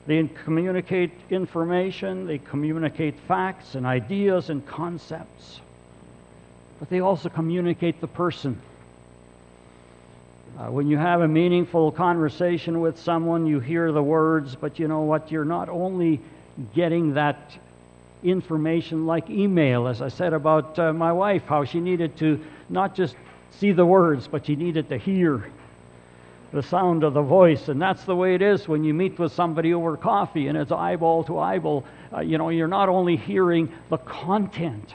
They 0.08 0.28
communicate 0.44 1.12
information, 1.30 2.26
they 2.26 2.38
communicate 2.38 3.14
facts 3.28 3.76
and 3.76 3.86
ideas 3.86 4.50
and 4.50 4.66
concepts, 4.66 5.60
but 6.80 6.90
they 6.90 6.98
also 6.98 7.28
communicate 7.28 8.00
the 8.00 8.08
person. 8.08 8.60
Uh, 10.58 10.72
when 10.72 10.88
you 10.88 10.96
have 10.96 11.20
a 11.20 11.28
meaningful 11.28 11.92
conversation 11.92 12.80
with 12.80 12.98
someone, 12.98 13.46
you 13.46 13.60
hear 13.60 13.92
the 13.92 14.02
words, 14.02 14.56
but 14.56 14.80
you 14.80 14.88
know 14.88 15.02
what? 15.02 15.30
You're 15.30 15.44
not 15.44 15.68
only 15.68 16.20
getting 16.74 17.14
that 17.14 17.56
information 18.24 19.06
like 19.06 19.30
email, 19.30 19.86
as 19.86 20.02
I 20.02 20.08
said 20.08 20.32
about 20.32 20.80
uh, 20.80 20.92
my 20.92 21.12
wife, 21.12 21.44
how 21.44 21.64
she 21.64 21.78
needed 21.78 22.16
to 22.16 22.44
not 22.68 22.96
just 22.96 23.14
see 23.52 23.70
the 23.70 23.86
words, 23.86 24.26
but 24.26 24.46
she 24.46 24.56
needed 24.56 24.88
to 24.88 24.98
hear 24.98 25.44
the 26.56 26.62
sound 26.62 27.04
of 27.04 27.12
the 27.12 27.22
voice. 27.22 27.68
And 27.68 27.80
that's 27.80 28.04
the 28.04 28.16
way 28.16 28.34
it 28.34 28.40
is 28.40 28.66
when 28.66 28.82
you 28.82 28.94
meet 28.94 29.18
with 29.18 29.30
somebody 29.32 29.74
over 29.74 29.96
coffee 29.96 30.48
and 30.48 30.56
it's 30.56 30.72
eyeball 30.72 31.22
to 31.24 31.38
eyeball. 31.38 31.84
Uh, 32.12 32.20
you 32.20 32.38
know, 32.38 32.48
you're 32.48 32.66
not 32.66 32.88
only 32.88 33.14
hearing 33.16 33.70
the 33.90 33.98
content, 33.98 34.94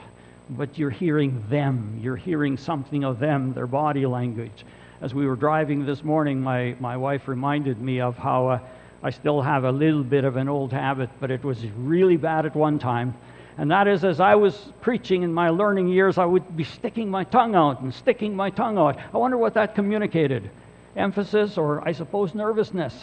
but 0.50 0.76
you're 0.76 0.90
hearing 0.90 1.44
them. 1.48 2.00
You're 2.02 2.16
hearing 2.16 2.56
something 2.56 3.04
of 3.04 3.20
them, 3.20 3.54
their 3.54 3.68
body 3.68 4.06
language. 4.06 4.64
As 5.00 5.14
we 5.14 5.24
were 5.24 5.36
driving 5.36 5.86
this 5.86 6.02
morning, 6.02 6.40
my, 6.40 6.74
my 6.80 6.96
wife 6.96 7.28
reminded 7.28 7.80
me 7.80 8.00
of 8.00 8.18
how. 8.18 8.48
Uh, 8.48 8.58
I 9.04 9.10
still 9.10 9.42
have 9.42 9.64
a 9.64 9.72
little 9.72 10.04
bit 10.04 10.22
of 10.22 10.36
an 10.36 10.48
old 10.48 10.72
habit, 10.72 11.10
but 11.18 11.32
it 11.32 11.42
was 11.42 11.58
really 11.76 12.16
bad 12.16 12.46
at 12.46 12.54
one 12.54 12.78
time. 12.78 13.16
And 13.58 13.68
that 13.72 13.88
is, 13.88 14.04
as 14.04 14.20
I 14.20 14.36
was 14.36 14.56
preaching 14.80 15.24
in 15.24 15.34
my 15.34 15.48
learning 15.48 15.88
years, 15.88 16.18
I 16.18 16.24
would 16.24 16.56
be 16.56 16.62
sticking 16.62 17.10
my 17.10 17.24
tongue 17.24 17.56
out 17.56 17.80
and 17.80 17.92
sticking 17.92 18.36
my 18.36 18.50
tongue 18.50 18.78
out. 18.78 18.96
I 19.12 19.18
wonder 19.18 19.36
what 19.36 19.54
that 19.54 19.74
communicated 19.74 20.50
emphasis 20.96 21.58
or, 21.58 21.86
I 21.86 21.92
suppose, 21.92 22.34
nervousness. 22.34 22.94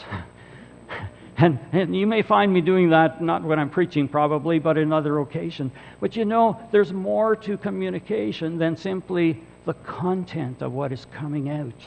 and, 1.38 1.60
and 1.71 1.95
you 1.95 2.06
may 2.08 2.21
find 2.21 2.54
me 2.54 2.62
doing 2.62 2.89
that 2.89 3.21
not 3.21 3.43
when 3.43 3.60
I'm 3.60 3.69
preaching, 3.69 4.08
probably, 4.08 4.60
but 4.60 4.78
in 4.78 4.93
other 4.93 5.19
occasions. 5.19 5.71
But 5.99 6.15
you 6.15 6.25
know, 6.25 6.60
there's 6.71 6.93
more 6.93 7.36
to 7.38 7.58
communication 7.58 8.58
than 8.58 8.78
simply 8.78 9.41
the 9.65 9.73
content 9.73 10.62
of 10.62 10.73
what 10.73 10.91
is 10.91 11.06
coming 11.13 11.49
out. 11.49 11.82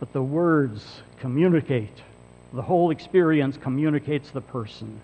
But 0.00 0.12
the 0.12 0.22
words 0.22 1.02
communicate. 1.18 2.02
The 2.52 2.62
whole 2.62 2.90
experience 2.90 3.56
communicates 3.56 4.30
the 4.30 4.40
person. 4.40 5.00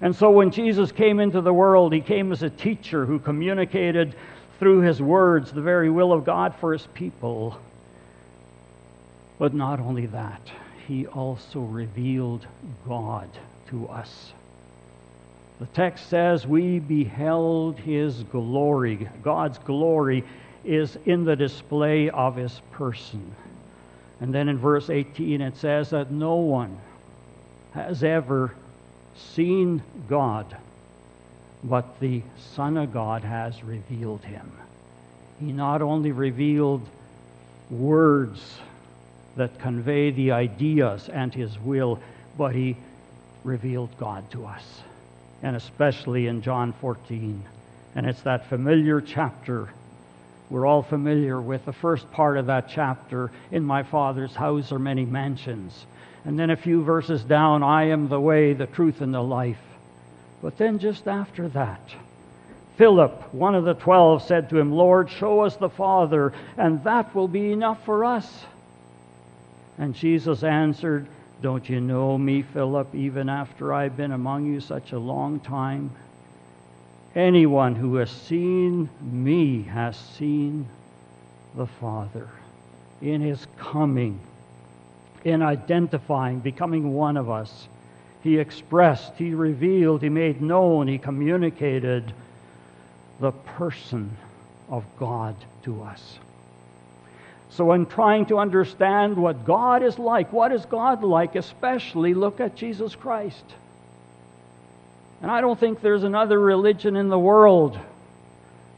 And 0.00 0.16
so 0.16 0.30
when 0.30 0.50
Jesus 0.50 0.92
came 0.92 1.20
into 1.20 1.40
the 1.40 1.52
world, 1.52 1.92
he 1.92 2.00
came 2.00 2.32
as 2.32 2.42
a 2.42 2.48
teacher 2.48 3.04
who 3.04 3.18
communicated 3.18 4.14
through 4.58 4.80
his 4.80 5.00
words 5.02 5.52
the 5.52 5.60
very 5.60 5.90
will 5.90 6.12
of 6.12 6.24
God 6.24 6.54
for 6.54 6.72
his 6.72 6.86
people. 6.94 7.58
But 9.40 9.54
not 9.54 9.80
only 9.80 10.04
that, 10.04 10.50
he 10.86 11.06
also 11.06 11.60
revealed 11.60 12.46
God 12.86 13.26
to 13.70 13.88
us. 13.88 14.34
The 15.58 15.66
text 15.66 16.10
says, 16.10 16.46
We 16.46 16.78
beheld 16.78 17.78
his 17.78 18.22
glory. 18.24 19.08
God's 19.22 19.56
glory 19.56 20.24
is 20.62 20.98
in 21.06 21.24
the 21.24 21.36
display 21.36 22.10
of 22.10 22.36
his 22.36 22.60
person. 22.72 23.34
And 24.20 24.34
then 24.34 24.50
in 24.50 24.58
verse 24.58 24.90
18 24.90 25.40
it 25.40 25.56
says 25.56 25.88
that 25.88 26.10
no 26.10 26.36
one 26.36 26.78
has 27.72 28.04
ever 28.04 28.54
seen 29.14 29.82
God, 30.06 30.54
but 31.64 31.98
the 31.98 32.20
Son 32.54 32.76
of 32.76 32.92
God 32.92 33.24
has 33.24 33.64
revealed 33.64 34.22
him. 34.22 34.52
He 35.38 35.50
not 35.50 35.80
only 35.80 36.12
revealed 36.12 36.86
words 37.70 38.60
that 39.40 39.58
convey 39.58 40.10
the 40.10 40.32
ideas 40.32 41.08
and 41.08 41.32
his 41.32 41.58
will, 41.60 41.98
but 42.36 42.54
he 42.54 42.76
revealed 43.42 43.88
God 43.98 44.30
to 44.32 44.44
us, 44.44 44.82
and 45.42 45.56
especially 45.56 46.26
in 46.26 46.42
John 46.42 46.74
14. 46.74 47.42
And 47.94 48.06
it's 48.06 48.20
that 48.22 48.50
familiar 48.50 49.00
chapter. 49.00 49.70
We're 50.50 50.66
all 50.66 50.82
familiar 50.82 51.40
with 51.40 51.64
the 51.64 51.72
first 51.72 52.10
part 52.12 52.36
of 52.36 52.46
that 52.46 52.68
chapter. 52.68 53.30
In 53.50 53.64
my 53.64 53.82
Father's 53.82 54.34
house 54.34 54.72
are 54.72 54.78
many 54.78 55.06
mansions. 55.06 55.86
And 56.26 56.38
then 56.38 56.50
a 56.50 56.56
few 56.56 56.84
verses 56.84 57.24
down, 57.24 57.62
I 57.62 57.84
am 57.84 58.10
the 58.10 58.20
way, 58.20 58.52
the 58.52 58.66
truth, 58.66 59.00
and 59.00 59.14
the 59.14 59.22
life. 59.22 59.62
But 60.42 60.58
then 60.58 60.78
just 60.78 61.08
after 61.08 61.48
that, 61.48 61.80
Philip, 62.76 63.32
one 63.32 63.54
of 63.54 63.64
the 63.64 63.72
twelve, 63.72 64.22
said 64.22 64.50
to 64.50 64.58
him, 64.58 64.70
Lord, 64.70 65.08
show 65.08 65.40
us 65.40 65.56
the 65.56 65.70
Father, 65.70 66.34
and 66.58 66.84
that 66.84 67.14
will 67.14 67.28
be 67.28 67.52
enough 67.52 67.82
for 67.86 68.04
us. 68.04 68.44
And 69.80 69.94
Jesus 69.94 70.44
answered, 70.44 71.08
Don't 71.40 71.66
you 71.66 71.80
know 71.80 72.18
me, 72.18 72.42
Philip, 72.42 72.94
even 72.94 73.30
after 73.30 73.72
I've 73.72 73.96
been 73.96 74.12
among 74.12 74.44
you 74.44 74.60
such 74.60 74.92
a 74.92 74.98
long 74.98 75.40
time? 75.40 75.90
Anyone 77.16 77.74
who 77.74 77.96
has 77.96 78.10
seen 78.10 78.90
me 79.00 79.62
has 79.62 79.96
seen 79.96 80.68
the 81.56 81.66
Father. 81.66 82.28
In 83.00 83.22
his 83.22 83.46
coming, 83.56 84.20
in 85.24 85.40
identifying, 85.40 86.40
becoming 86.40 86.92
one 86.92 87.16
of 87.16 87.30
us, 87.30 87.66
he 88.22 88.38
expressed, 88.38 89.14
he 89.16 89.32
revealed, 89.32 90.02
he 90.02 90.10
made 90.10 90.42
known, 90.42 90.88
he 90.88 90.98
communicated 90.98 92.12
the 93.18 93.32
person 93.32 94.14
of 94.68 94.84
God 94.98 95.34
to 95.62 95.82
us. 95.82 96.18
So, 97.50 97.64
when 97.64 97.86
trying 97.86 98.26
to 98.26 98.38
understand 98.38 99.16
what 99.16 99.44
God 99.44 99.82
is 99.82 99.98
like, 99.98 100.32
what 100.32 100.52
is 100.52 100.64
God 100.66 101.02
like, 101.02 101.34
especially 101.34 102.14
look 102.14 102.40
at 102.40 102.54
Jesus 102.54 102.94
Christ. 102.94 103.44
And 105.20 105.30
I 105.30 105.40
don't 105.40 105.58
think 105.58 105.82
there's 105.82 106.04
another 106.04 106.38
religion 106.38 106.96
in 106.96 107.08
the 107.08 107.18
world 107.18 107.78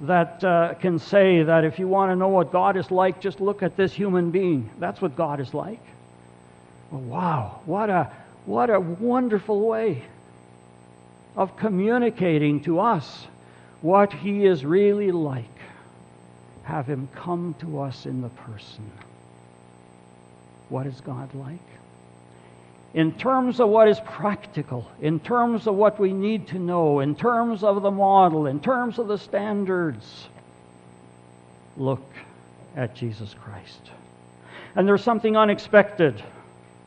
that 0.02 0.42
uh, 0.42 0.74
can 0.74 0.98
say 0.98 1.44
that 1.44 1.64
if 1.64 1.78
you 1.78 1.87
want 1.87 2.11
to 2.11 2.16
know 2.16 2.28
what 2.28 2.50
God 2.50 2.76
is 2.76 2.90
like, 2.90 3.20
just 3.20 3.40
look 3.40 3.62
at 3.62 3.76
this 3.76 3.92
human 3.92 4.30
being. 4.30 4.68
That's 4.78 5.00
what 5.00 5.16
God 5.16 5.38
is 5.38 5.54
like. 5.54 5.80
Well, 6.90 7.00
wow, 7.02 7.61
what 7.66 7.90
a, 7.90 8.11
what 8.44 8.70
a 8.70 8.80
wonderful 8.80 9.61
way 9.61 10.02
of 11.37 11.56
communicating 11.56 12.62
to 12.64 12.80
us 12.80 13.26
what 13.80 14.12
He 14.12 14.44
is 14.44 14.64
really 14.64 15.12
like. 15.12 15.44
Have 16.64 16.87
Him 16.87 17.09
come 17.14 17.55
to 17.61 17.81
us 17.81 18.07
in 18.07 18.20
the 18.20 18.29
person. 18.29 18.90
What 20.68 20.87
is 20.87 21.01
God 21.01 21.35
like? 21.35 21.59
In 22.94 23.12
terms 23.12 23.59
of 23.59 23.68
what 23.68 23.88
is 23.88 24.01
practical, 24.01 24.87
in 25.01 25.18
terms 25.20 25.66
of 25.66 25.75
what 25.75 25.98
we 25.98 26.12
need 26.12 26.46
to 26.48 26.59
know, 26.59 27.01
in 27.01 27.14
terms 27.14 27.64
of 27.64 27.83
the 27.83 27.90
model, 27.90 28.46
in 28.46 28.61
terms 28.61 28.98
of 28.98 29.09
the 29.09 29.16
standards, 29.16 30.29
look 31.77 32.03
at 32.77 32.94
Jesus 32.94 33.35
Christ. 33.42 33.90
And 34.75 34.87
there's 34.87 35.03
something 35.03 35.37
unexpected 35.37 36.22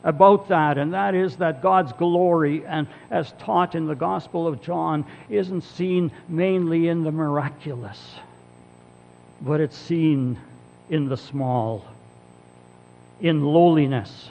about 0.04 0.48
that, 0.48 0.78
and 0.78 0.94
that 0.94 1.16
is 1.16 1.36
that 1.36 1.60
God's 1.60 1.92
glory, 1.92 2.64
and 2.64 2.86
as 3.10 3.32
taught 3.38 3.74
in 3.74 3.86
the 3.86 3.94
Gospel 3.94 4.46
of 4.46 4.62
John, 4.62 5.04
isn't 5.28 5.62
seen 5.62 6.12
mainly 6.28 6.86
in 6.86 7.02
the 7.02 7.10
miraculous, 7.10 8.14
but 9.40 9.60
it's 9.60 9.76
seen 9.76 10.38
in 10.90 11.08
the 11.08 11.16
small, 11.16 11.84
in 13.20 13.44
lowliness 13.44 14.30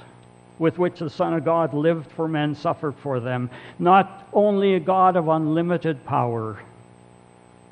with 0.58 0.78
which 0.78 1.00
the 1.00 1.10
Son 1.10 1.34
of 1.34 1.44
God 1.44 1.74
lived 1.74 2.12
for 2.12 2.28
men, 2.28 2.56
suffered 2.56 2.96
for 2.96 3.20
them. 3.20 3.50
Not 3.78 4.28
only 4.34 4.76
a 4.76 4.80
God 4.80 5.16
of 5.16 5.28
unlimited 5.28 6.06
power, 6.06 6.60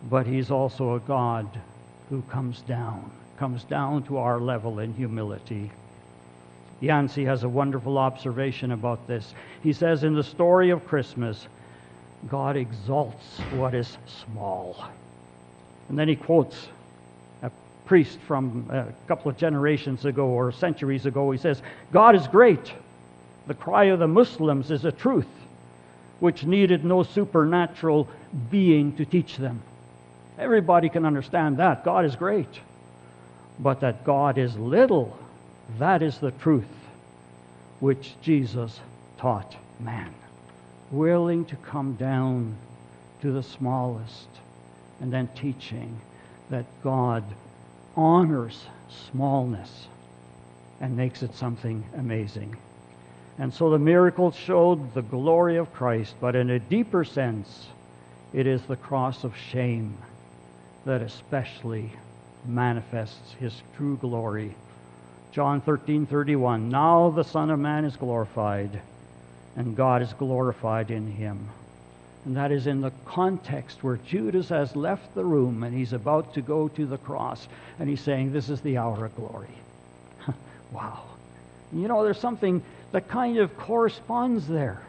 but 0.09 0.27
He's 0.27 0.51
also 0.51 0.95
a 0.95 0.99
God 0.99 1.47
who 2.09 2.21
comes 2.23 2.61
down, 2.61 3.09
comes 3.37 3.63
down 3.63 4.03
to 4.03 4.17
our 4.17 4.39
level 4.39 4.79
in 4.79 4.93
humility. 4.93 5.71
Yancey 6.81 7.23
has 7.23 7.43
a 7.43 7.49
wonderful 7.49 7.97
observation 7.97 8.71
about 8.71 9.07
this. 9.07 9.33
He 9.61 9.71
says 9.71 10.03
in 10.03 10.13
the 10.13 10.23
story 10.23 10.69
of 10.69 10.85
Christmas, 10.85 11.47
God 12.27 12.57
exalts 12.57 13.39
what 13.53 13.73
is 13.73 13.97
small. 14.25 14.89
And 15.87 15.97
then 15.97 16.09
he 16.09 16.15
quotes 16.15 16.67
priest 17.85 18.19
from 18.27 18.67
a 18.69 18.85
couple 19.07 19.29
of 19.29 19.37
generations 19.37 20.05
ago 20.05 20.25
or 20.27 20.51
centuries 20.51 21.05
ago. 21.05 21.31
He 21.31 21.37
says, 21.37 21.61
God 21.91 22.15
is 22.15 22.27
great. 22.27 22.73
The 23.47 23.53
cry 23.53 23.85
of 23.85 23.99
the 23.99 24.07
Muslims 24.07 24.71
is 24.71 24.85
a 24.85 24.91
truth 24.91 25.27
which 26.19 26.45
needed 26.45 26.85
no 26.85 27.03
supernatural 27.03 28.07
being 28.49 28.95
to 28.95 29.05
teach 29.05 29.37
them. 29.37 29.61
Everybody 30.39 30.87
can 30.89 31.05
understand 31.05 31.57
that. 31.57 31.83
God 31.83 32.05
is 32.05 32.15
great. 32.15 32.59
But 33.59 33.81
that 33.81 34.05
God 34.05 34.37
is 34.37 34.57
little 34.57 35.17
that 35.79 36.01
is 36.01 36.17
the 36.17 36.31
truth 36.31 36.65
which 37.79 38.13
Jesus 38.21 38.79
taught 39.17 39.55
man. 39.79 40.13
Willing 40.91 41.45
to 41.45 41.55
come 41.57 41.95
down 41.95 42.55
to 43.21 43.31
the 43.31 43.43
smallest 43.43 44.27
and 44.99 45.11
then 45.11 45.27
teaching 45.35 45.99
that 46.49 46.65
God 46.83 47.23
honors 47.95 48.65
smallness 49.11 49.87
and 50.81 50.95
makes 50.95 51.23
it 51.23 51.35
something 51.35 51.83
amazing. 51.95 52.55
And 53.37 53.53
so 53.53 53.69
the 53.69 53.79
miracle 53.79 54.31
showed 54.31 54.93
the 54.93 55.01
glory 55.01 55.57
of 55.57 55.73
Christ, 55.73 56.15
but 56.19 56.35
in 56.35 56.49
a 56.51 56.59
deeper 56.59 57.03
sense, 57.03 57.67
it 58.31 58.47
is 58.47 58.61
the 58.63 58.75
cross 58.75 59.23
of 59.23 59.35
shame 59.35 59.97
that 60.85 61.01
especially 61.01 61.91
manifests 62.45 63.33
his 63.39 63.61
true 63.75 63.97
glory 63.97 64.55
John 65.33 65.61
13, 65.61 66.05
31. 66.05 66.69
Now 66.69 67.09
the 67.09 67.23
Son 67.23 67.49
of 67.49 67.57
Man 67.57 67.85
is 67.85 67.97
glorified, 67.97 68.79
and 69.55 69.75
God 69.75 70.03
is 70.03 70.13
glorified 70.13 70.91
in 70.91 71.07
him. 71.07 71.49
And 72.25 72.37
that 72.37 72.51
is 72.51 72.67
in 72.67 72.81
the 72.81 72.91
context 73.05 73.83
where 73.83 73.97
Judas 73.97 74.49
has 74.49 74.75
left 74.75 75.13
the 75.13 75.25
room 75.25 75.63
and 75.63 75.75
he's 75.75 75.93
about 75.93 76.33
to 76.35 76.41
go 76.41 76.69
to 76.69 76.85
the 76.85 76.97
cross. 76.97 77.47
And 77.79 77.89
he's 77.89 78.01
saying, 78.01 78.31
This 78.31 78.49
is 78.49 78.61
the 78.61 78.77
hour 78.77 79.05
of 79.05 79.15
glory. 79.15 79.55
wow. 80.71 81.03
You 81.73 81.87
know, 81.87 82.03
there's 82.03 82.19
something 82.19 82.63
that 82.91 83.07
kind 83.07 83.37
of 83.37 83.57
corresponds 83.57 84.47
there. 84.47 84.81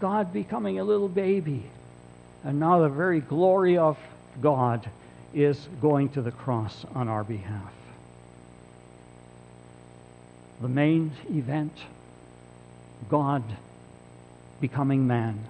God 0.00 0.32
becoming 0.32 0.78
a 0.78 0.84
little 0.84 1.08
baby. 1.08 1.64
And 2.44 2.60
now 2.60 2.80
the 2.80 2.88
very 2.88 3.20
glory 3.20 3.78
of 3.78 3.98
God 4.40 4.88
is 5.32 5.68
going 5.80 6.10
to 6.10 6.22
the 6.22 6.30
cross 6.30 6.84
on 6.94 7.08
our 7.08 7.24
behalf 7.24 7.72
the 10.60 10.68
main 10.68 11.12
event 11.30 11.76
God 13.10 13.42
becoming 14.60 15.06
man, 15.06 15.44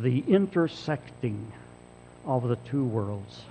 the 0.00 0.24
intersecting 0.26 1.52
of 2.24 2.48
the 2.48 2.56
two 2.56 2.84
worlds. 2.84 3.42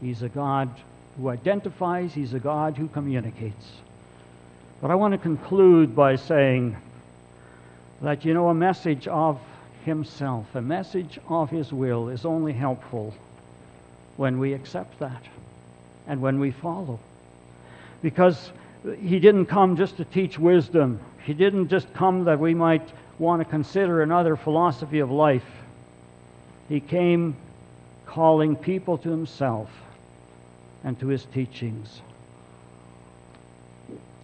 He's 0.00 0.22
a 0.22 0.28
God 0.28 0.70
who 1.16 1.28
identifies, 1.28 2.12
He's 2.12 2.34
a 2.34 2.38
God 2.38 2.76
who 2.76 2.88
communicates. 2.88 3.66
But 4.80 4.90
I 4.90 4.94
want 4.94 5.12
to 5.12 5.18
conclude 5.18 5.94
by 5.94 6.16
saying 6.16 6.76
that, 8.00 8.24
you 8.24 8.32
know, 8.32 8.48
a 8.48 8.54
message 8.54 9.06
of 9.08 9.38
Himself, 9.84 10.54
a 10.54 10.62
message 10.62 11.18
of 11.28 11.50
His 11.50 11.72
will, 11.72 12.08
is 12.08 12.24
only 12.24 12.52
helpful 12.52 13.14
when 14.16 14.38
we 14.38 14.52
accept 14.52 14.98
that 15.00 15.22
and 16.06 16.20
when 16.20 16.40
we 16.40 16.50
follow. 16.50 16.98
Because 18.02 18.52
he 19.02 19.18
didn't 19.18 19.46
come 19.46 19.76
just 19.76 19.96
to 19.98 20.04
teach 20.04 20.38
wisdom. 20.38 21.00
He 21.24 21.34
didn't 21.34 21.68
just 21.68 21.92
come 21.92 22.24
that 22.24 22.40
we 22.40 22.54
might 22.54 22.88
want 23.20 23.42
to 23.42 23.44
consider 23.44 24.02
another 24.02 24.34
philosophy 24.34 25.00
of 25.00 25.10
life. 25.10 25.44
He 26.68 26.80
came 26.80 27.36
calling 28.06 28.56
people 28.56 28.96
to 28.98 29.10
himself 29.10 29.68
and 30.82 30.98
to 30.98 31.08
his 31.08 31.26
teachings. 31.26 32.00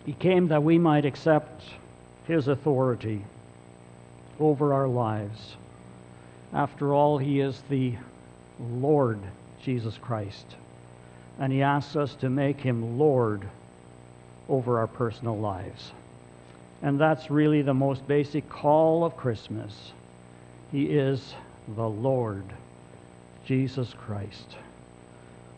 He 0.06 0.14
came 0.14 0.48
that 0.48 0.62
we 0.62 0.78
might 0.78 1.04
accept 1.04 1.62
his 2.26 2.48
authority 2.48 3.22
over 4.40 4.72
our 4.72 4.88
lives. 4.88 5.56
After 6.54 6.94
all, 6.94 7.18
he 7.18 7.40
is 7.40 7.62
the 7.68 7.94
Lord 8.59 9.18
Jesus 9.62 9.98
Christ. 9.98 10.46
And 11.38 11.52
he 11.52 11.62
asks 11.62 11.96
us 11.96 12.14
to 12.16 12.30
make 12.30 12.61
him 12.61 12.98
Lord 12.98 13.46
over 14.48 14.78
our 14.78 14.87
personal 14.87 15.37
lives. 15.38 15.92
And 16.83 17.01
that's 17.01 17.31
really 17.31 17.62
the 17.62 17.75
most 17.75 18.07
basic 18.07 18.49
call 18.49 19.05
of 19.05 19.17
Christmas. 19.17 19.93
He 20.71 20.85
is 20.85 21.35
the 21.75 21.89
Lord. 21.89 22.45
Jesus 23.47 23.95
Christ. 23.95 24.57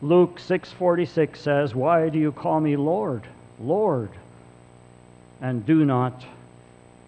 Luke 0.02 0.38
6:46 0.38 1.40
says, 1.40 1.74
"Why 1.74 2.10
do 2.10 2.18
you 2.18 2.32
call 2.32 2.60
me 2.60 2.76
Lord, 2.76 3.22
Lord, 3.58 4.10
and 5.40 5.64
do 5.64 5.84
not 5.84 6.24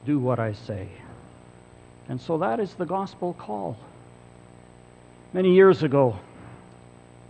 do 0.07 0.19
what 0.19 0.39
I 0.39 0.55
say?" 0.55 0.89
And 2.09 2.21
so 2.21 2.39
that 2.39 2.59
is 2.59 2.75
the 2.75 2.87
gospel 2.87 3.35
call. 3.35 3.77
Many 5.33 5.53
years 5.53 5.83
ago, 5.83 6.17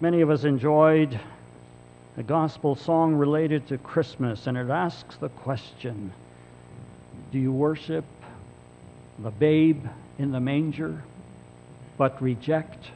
many 0.01 0.23
of 0.23 0.31
us 0.31 0.45
enjoyed 0.45 1.19
a 2.17 2.23
gospel 2.23 2.75
song 2.77 3.17
related 3.17 3.67
to 3.67 3.79
Christmas, 3.79 4.47
and 4.47 4.57
it 4.57 4.71
asks 4.71 5.17
the 5.17 5.29
question 5.29 6.13
Do 7.33 7.39
you 7.39 7.53
worship 7.53 8.05
the 9.21 9.31
babe 9.31 9.85
in 10.19 10.33
the 10.33 10.41
manger, 10.41 11.05
but 11.97 12.21
reject 12.21 12.89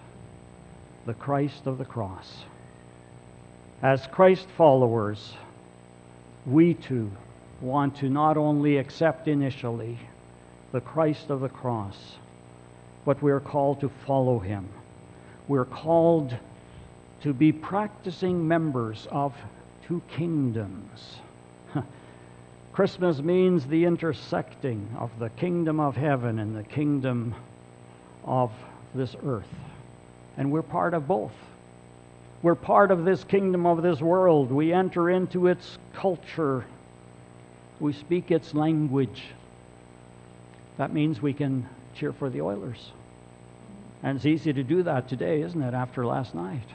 the 1.06 1.14
Christ 1.14 1.66
of 1.66 1.78
the 1.78 1.84
cross? 1.84 2.44
As 3.80 4.06
Christ 4.08 4.48
followers, 4.56 5.34
we 6.46 6.74
too 6.74 7.12
want 7.60 7.98
to 7.98 8.08
not 8.08 8.36
only 8.36 8.78
accept 8.78 9.28
initially 9.28 9.98
the 10.72 10.80
Christ 10.80 11.30
of 11.30 11.40
the 11.40 11.48
cross, 11.48 11.96
but 13.04 13.22
we 13.22 13.30
are 13.30 13.40
called 13.40 13.80
to 13.82 13.88
follow 14.04 14.40
him. 14.40 14.68
We're 15.46 15.64
called 15.64 16.34
to 17.22 17.32
be 17.32 17.52
practicing 17.52 18.48
members 18.48 19.06
of 19.12 19.32
two 19.86 20.02
kingdoms. 20.08 21.18
Christmas 22.74 23.20
means 23.20 23.64
the 23.64 23.84
intersecting 23.84 24.96
of 24.98 25.16
the 25.20 25.30
kingdom 25.30 25.78
of 25.78 25.94
heaven 25.94 26.40
and 26.40 26.56
the 26.56 26.64
kingdom 26.64 27.32
of 28.24 28.50
this 28.96 29.14
earth. 29.24 29.48
And 30.36 30.50
we're 30.50 30.62
part 30.62 30.92
of 30.92 31.06
both. 31.06 31.30
We're 32.42 32.56
part 32.56 32.90
of 32.90 33.04
this 33.04 33.22
kingdom 33.22 33.64
of 33.64 33.80
this 33.80 34.00
world. 34.00 34.50
We 34.50 34.72
enter 34.72 35.08
into 35.08 35.46
its 35.46 35.78
culture. 35.92 36.64
We 37.78 37.92
speak 37.92 38.32
its 38.32 38.54
language. 38.54 39.22
That 40.76 40.92
means 40.92 41.22
we 41.22 41.32
can 41.32 41.68
cheer 41.94 42.12
for 42.12 42.28
the 42.28 42.40
Oilers. 42.40 42.90
And 44.02 44.16
it's 44.16 44.26
easy 44.26 44.52
to 44.52 44.64
do 44.64 44.82
that 44.82 45.08
today, 45.08 45.42
isn't 45.42 45.62
it, 45.62 45.74
after 45.74 46.04
last 46.04 46.34
night? 46.34 46.66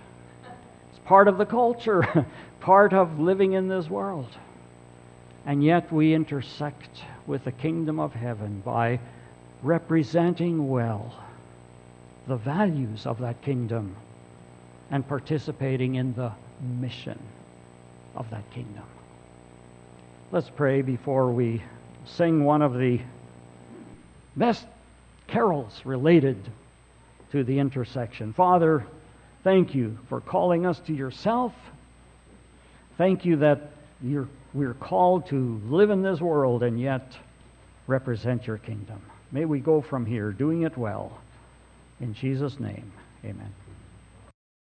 It's 0.91 0.99
part 1.03 1.27
of 1.27 1.37
the 1.37 1.45
culture, 1.45 2.25
part 2.61 2.93
of 2.93 3.19
living 3.19 3.51
in 3.51 3.67
this 3.67 3.89
world. 3.89 4.29
And 5.49 5.63
yet 5.63 5.91
we 5.91 6.13
intersect 6.13 7.01
with 7.25 7.43
the 7.43 7.51
kingdom 7.51 7.99
of 7.99 8.13
heaven 8.13 8.61
by 8.63 8.99
representing 9.63 10.69
well 10.69 11.11
the 12.27 12.35
values 12.35 13.07
of 13.07 13.17
that 13.21 13.41
kingdom 13.41 13.95
and 14.91 15.07
participating 15.07 15.95
in 15.95 16.13
the 16.13 16.33
mission 16.79 17.17
of 18.15 18.29
that 18.29 18.47
kingdom. 18.51 18.83
Let's 20.31 20.51
pray 20.51 20.83
before 20.83 21.31
we 21.31 21.63
sing 22.05 22.43
one 22.43 22.61
of 22.61 22.77
the 22.77 22.99
best 24.35 24.67
carols 25.25 25.81
related 25.83 26.37
to 27.31 27.43
the 27.43 27.57
intersection. 27.57 28.33
Father, 28.33 28.85
thank 29.43 29.73
you 29.73 29.97
for 30.09 30.21
calling 30.21 30.67
us 30.67 30.79
to 30.81 30.93
yourself. 30.93 31.55
Thank 32.99 33.25
you 33.25 33.37
that 33.37 33.71
we're 34.53 34.73
called 34.73 35.27
to 35.27 35.61
live 35.65 35.89
in 35.89 36.01
this 36.01 36.19
world 36.19 36.63
and 36.63 36.79
yet 36.79 37.17
represent 37.87 38.47
your 38.47 38.57
kingdom. 38.57 39.01
May 39.31 39.45
we 39.45 39.59
go 39.59 39.81
from 39.81 40.05
here 40.05 40.31
doing 40.31 40.63
it 40.63 40.77
well. 40.77 41.19
In 41.99 42.13
Jesus' 42.13 42.59
name, 42.59 42.91
amen. 43.23 43.53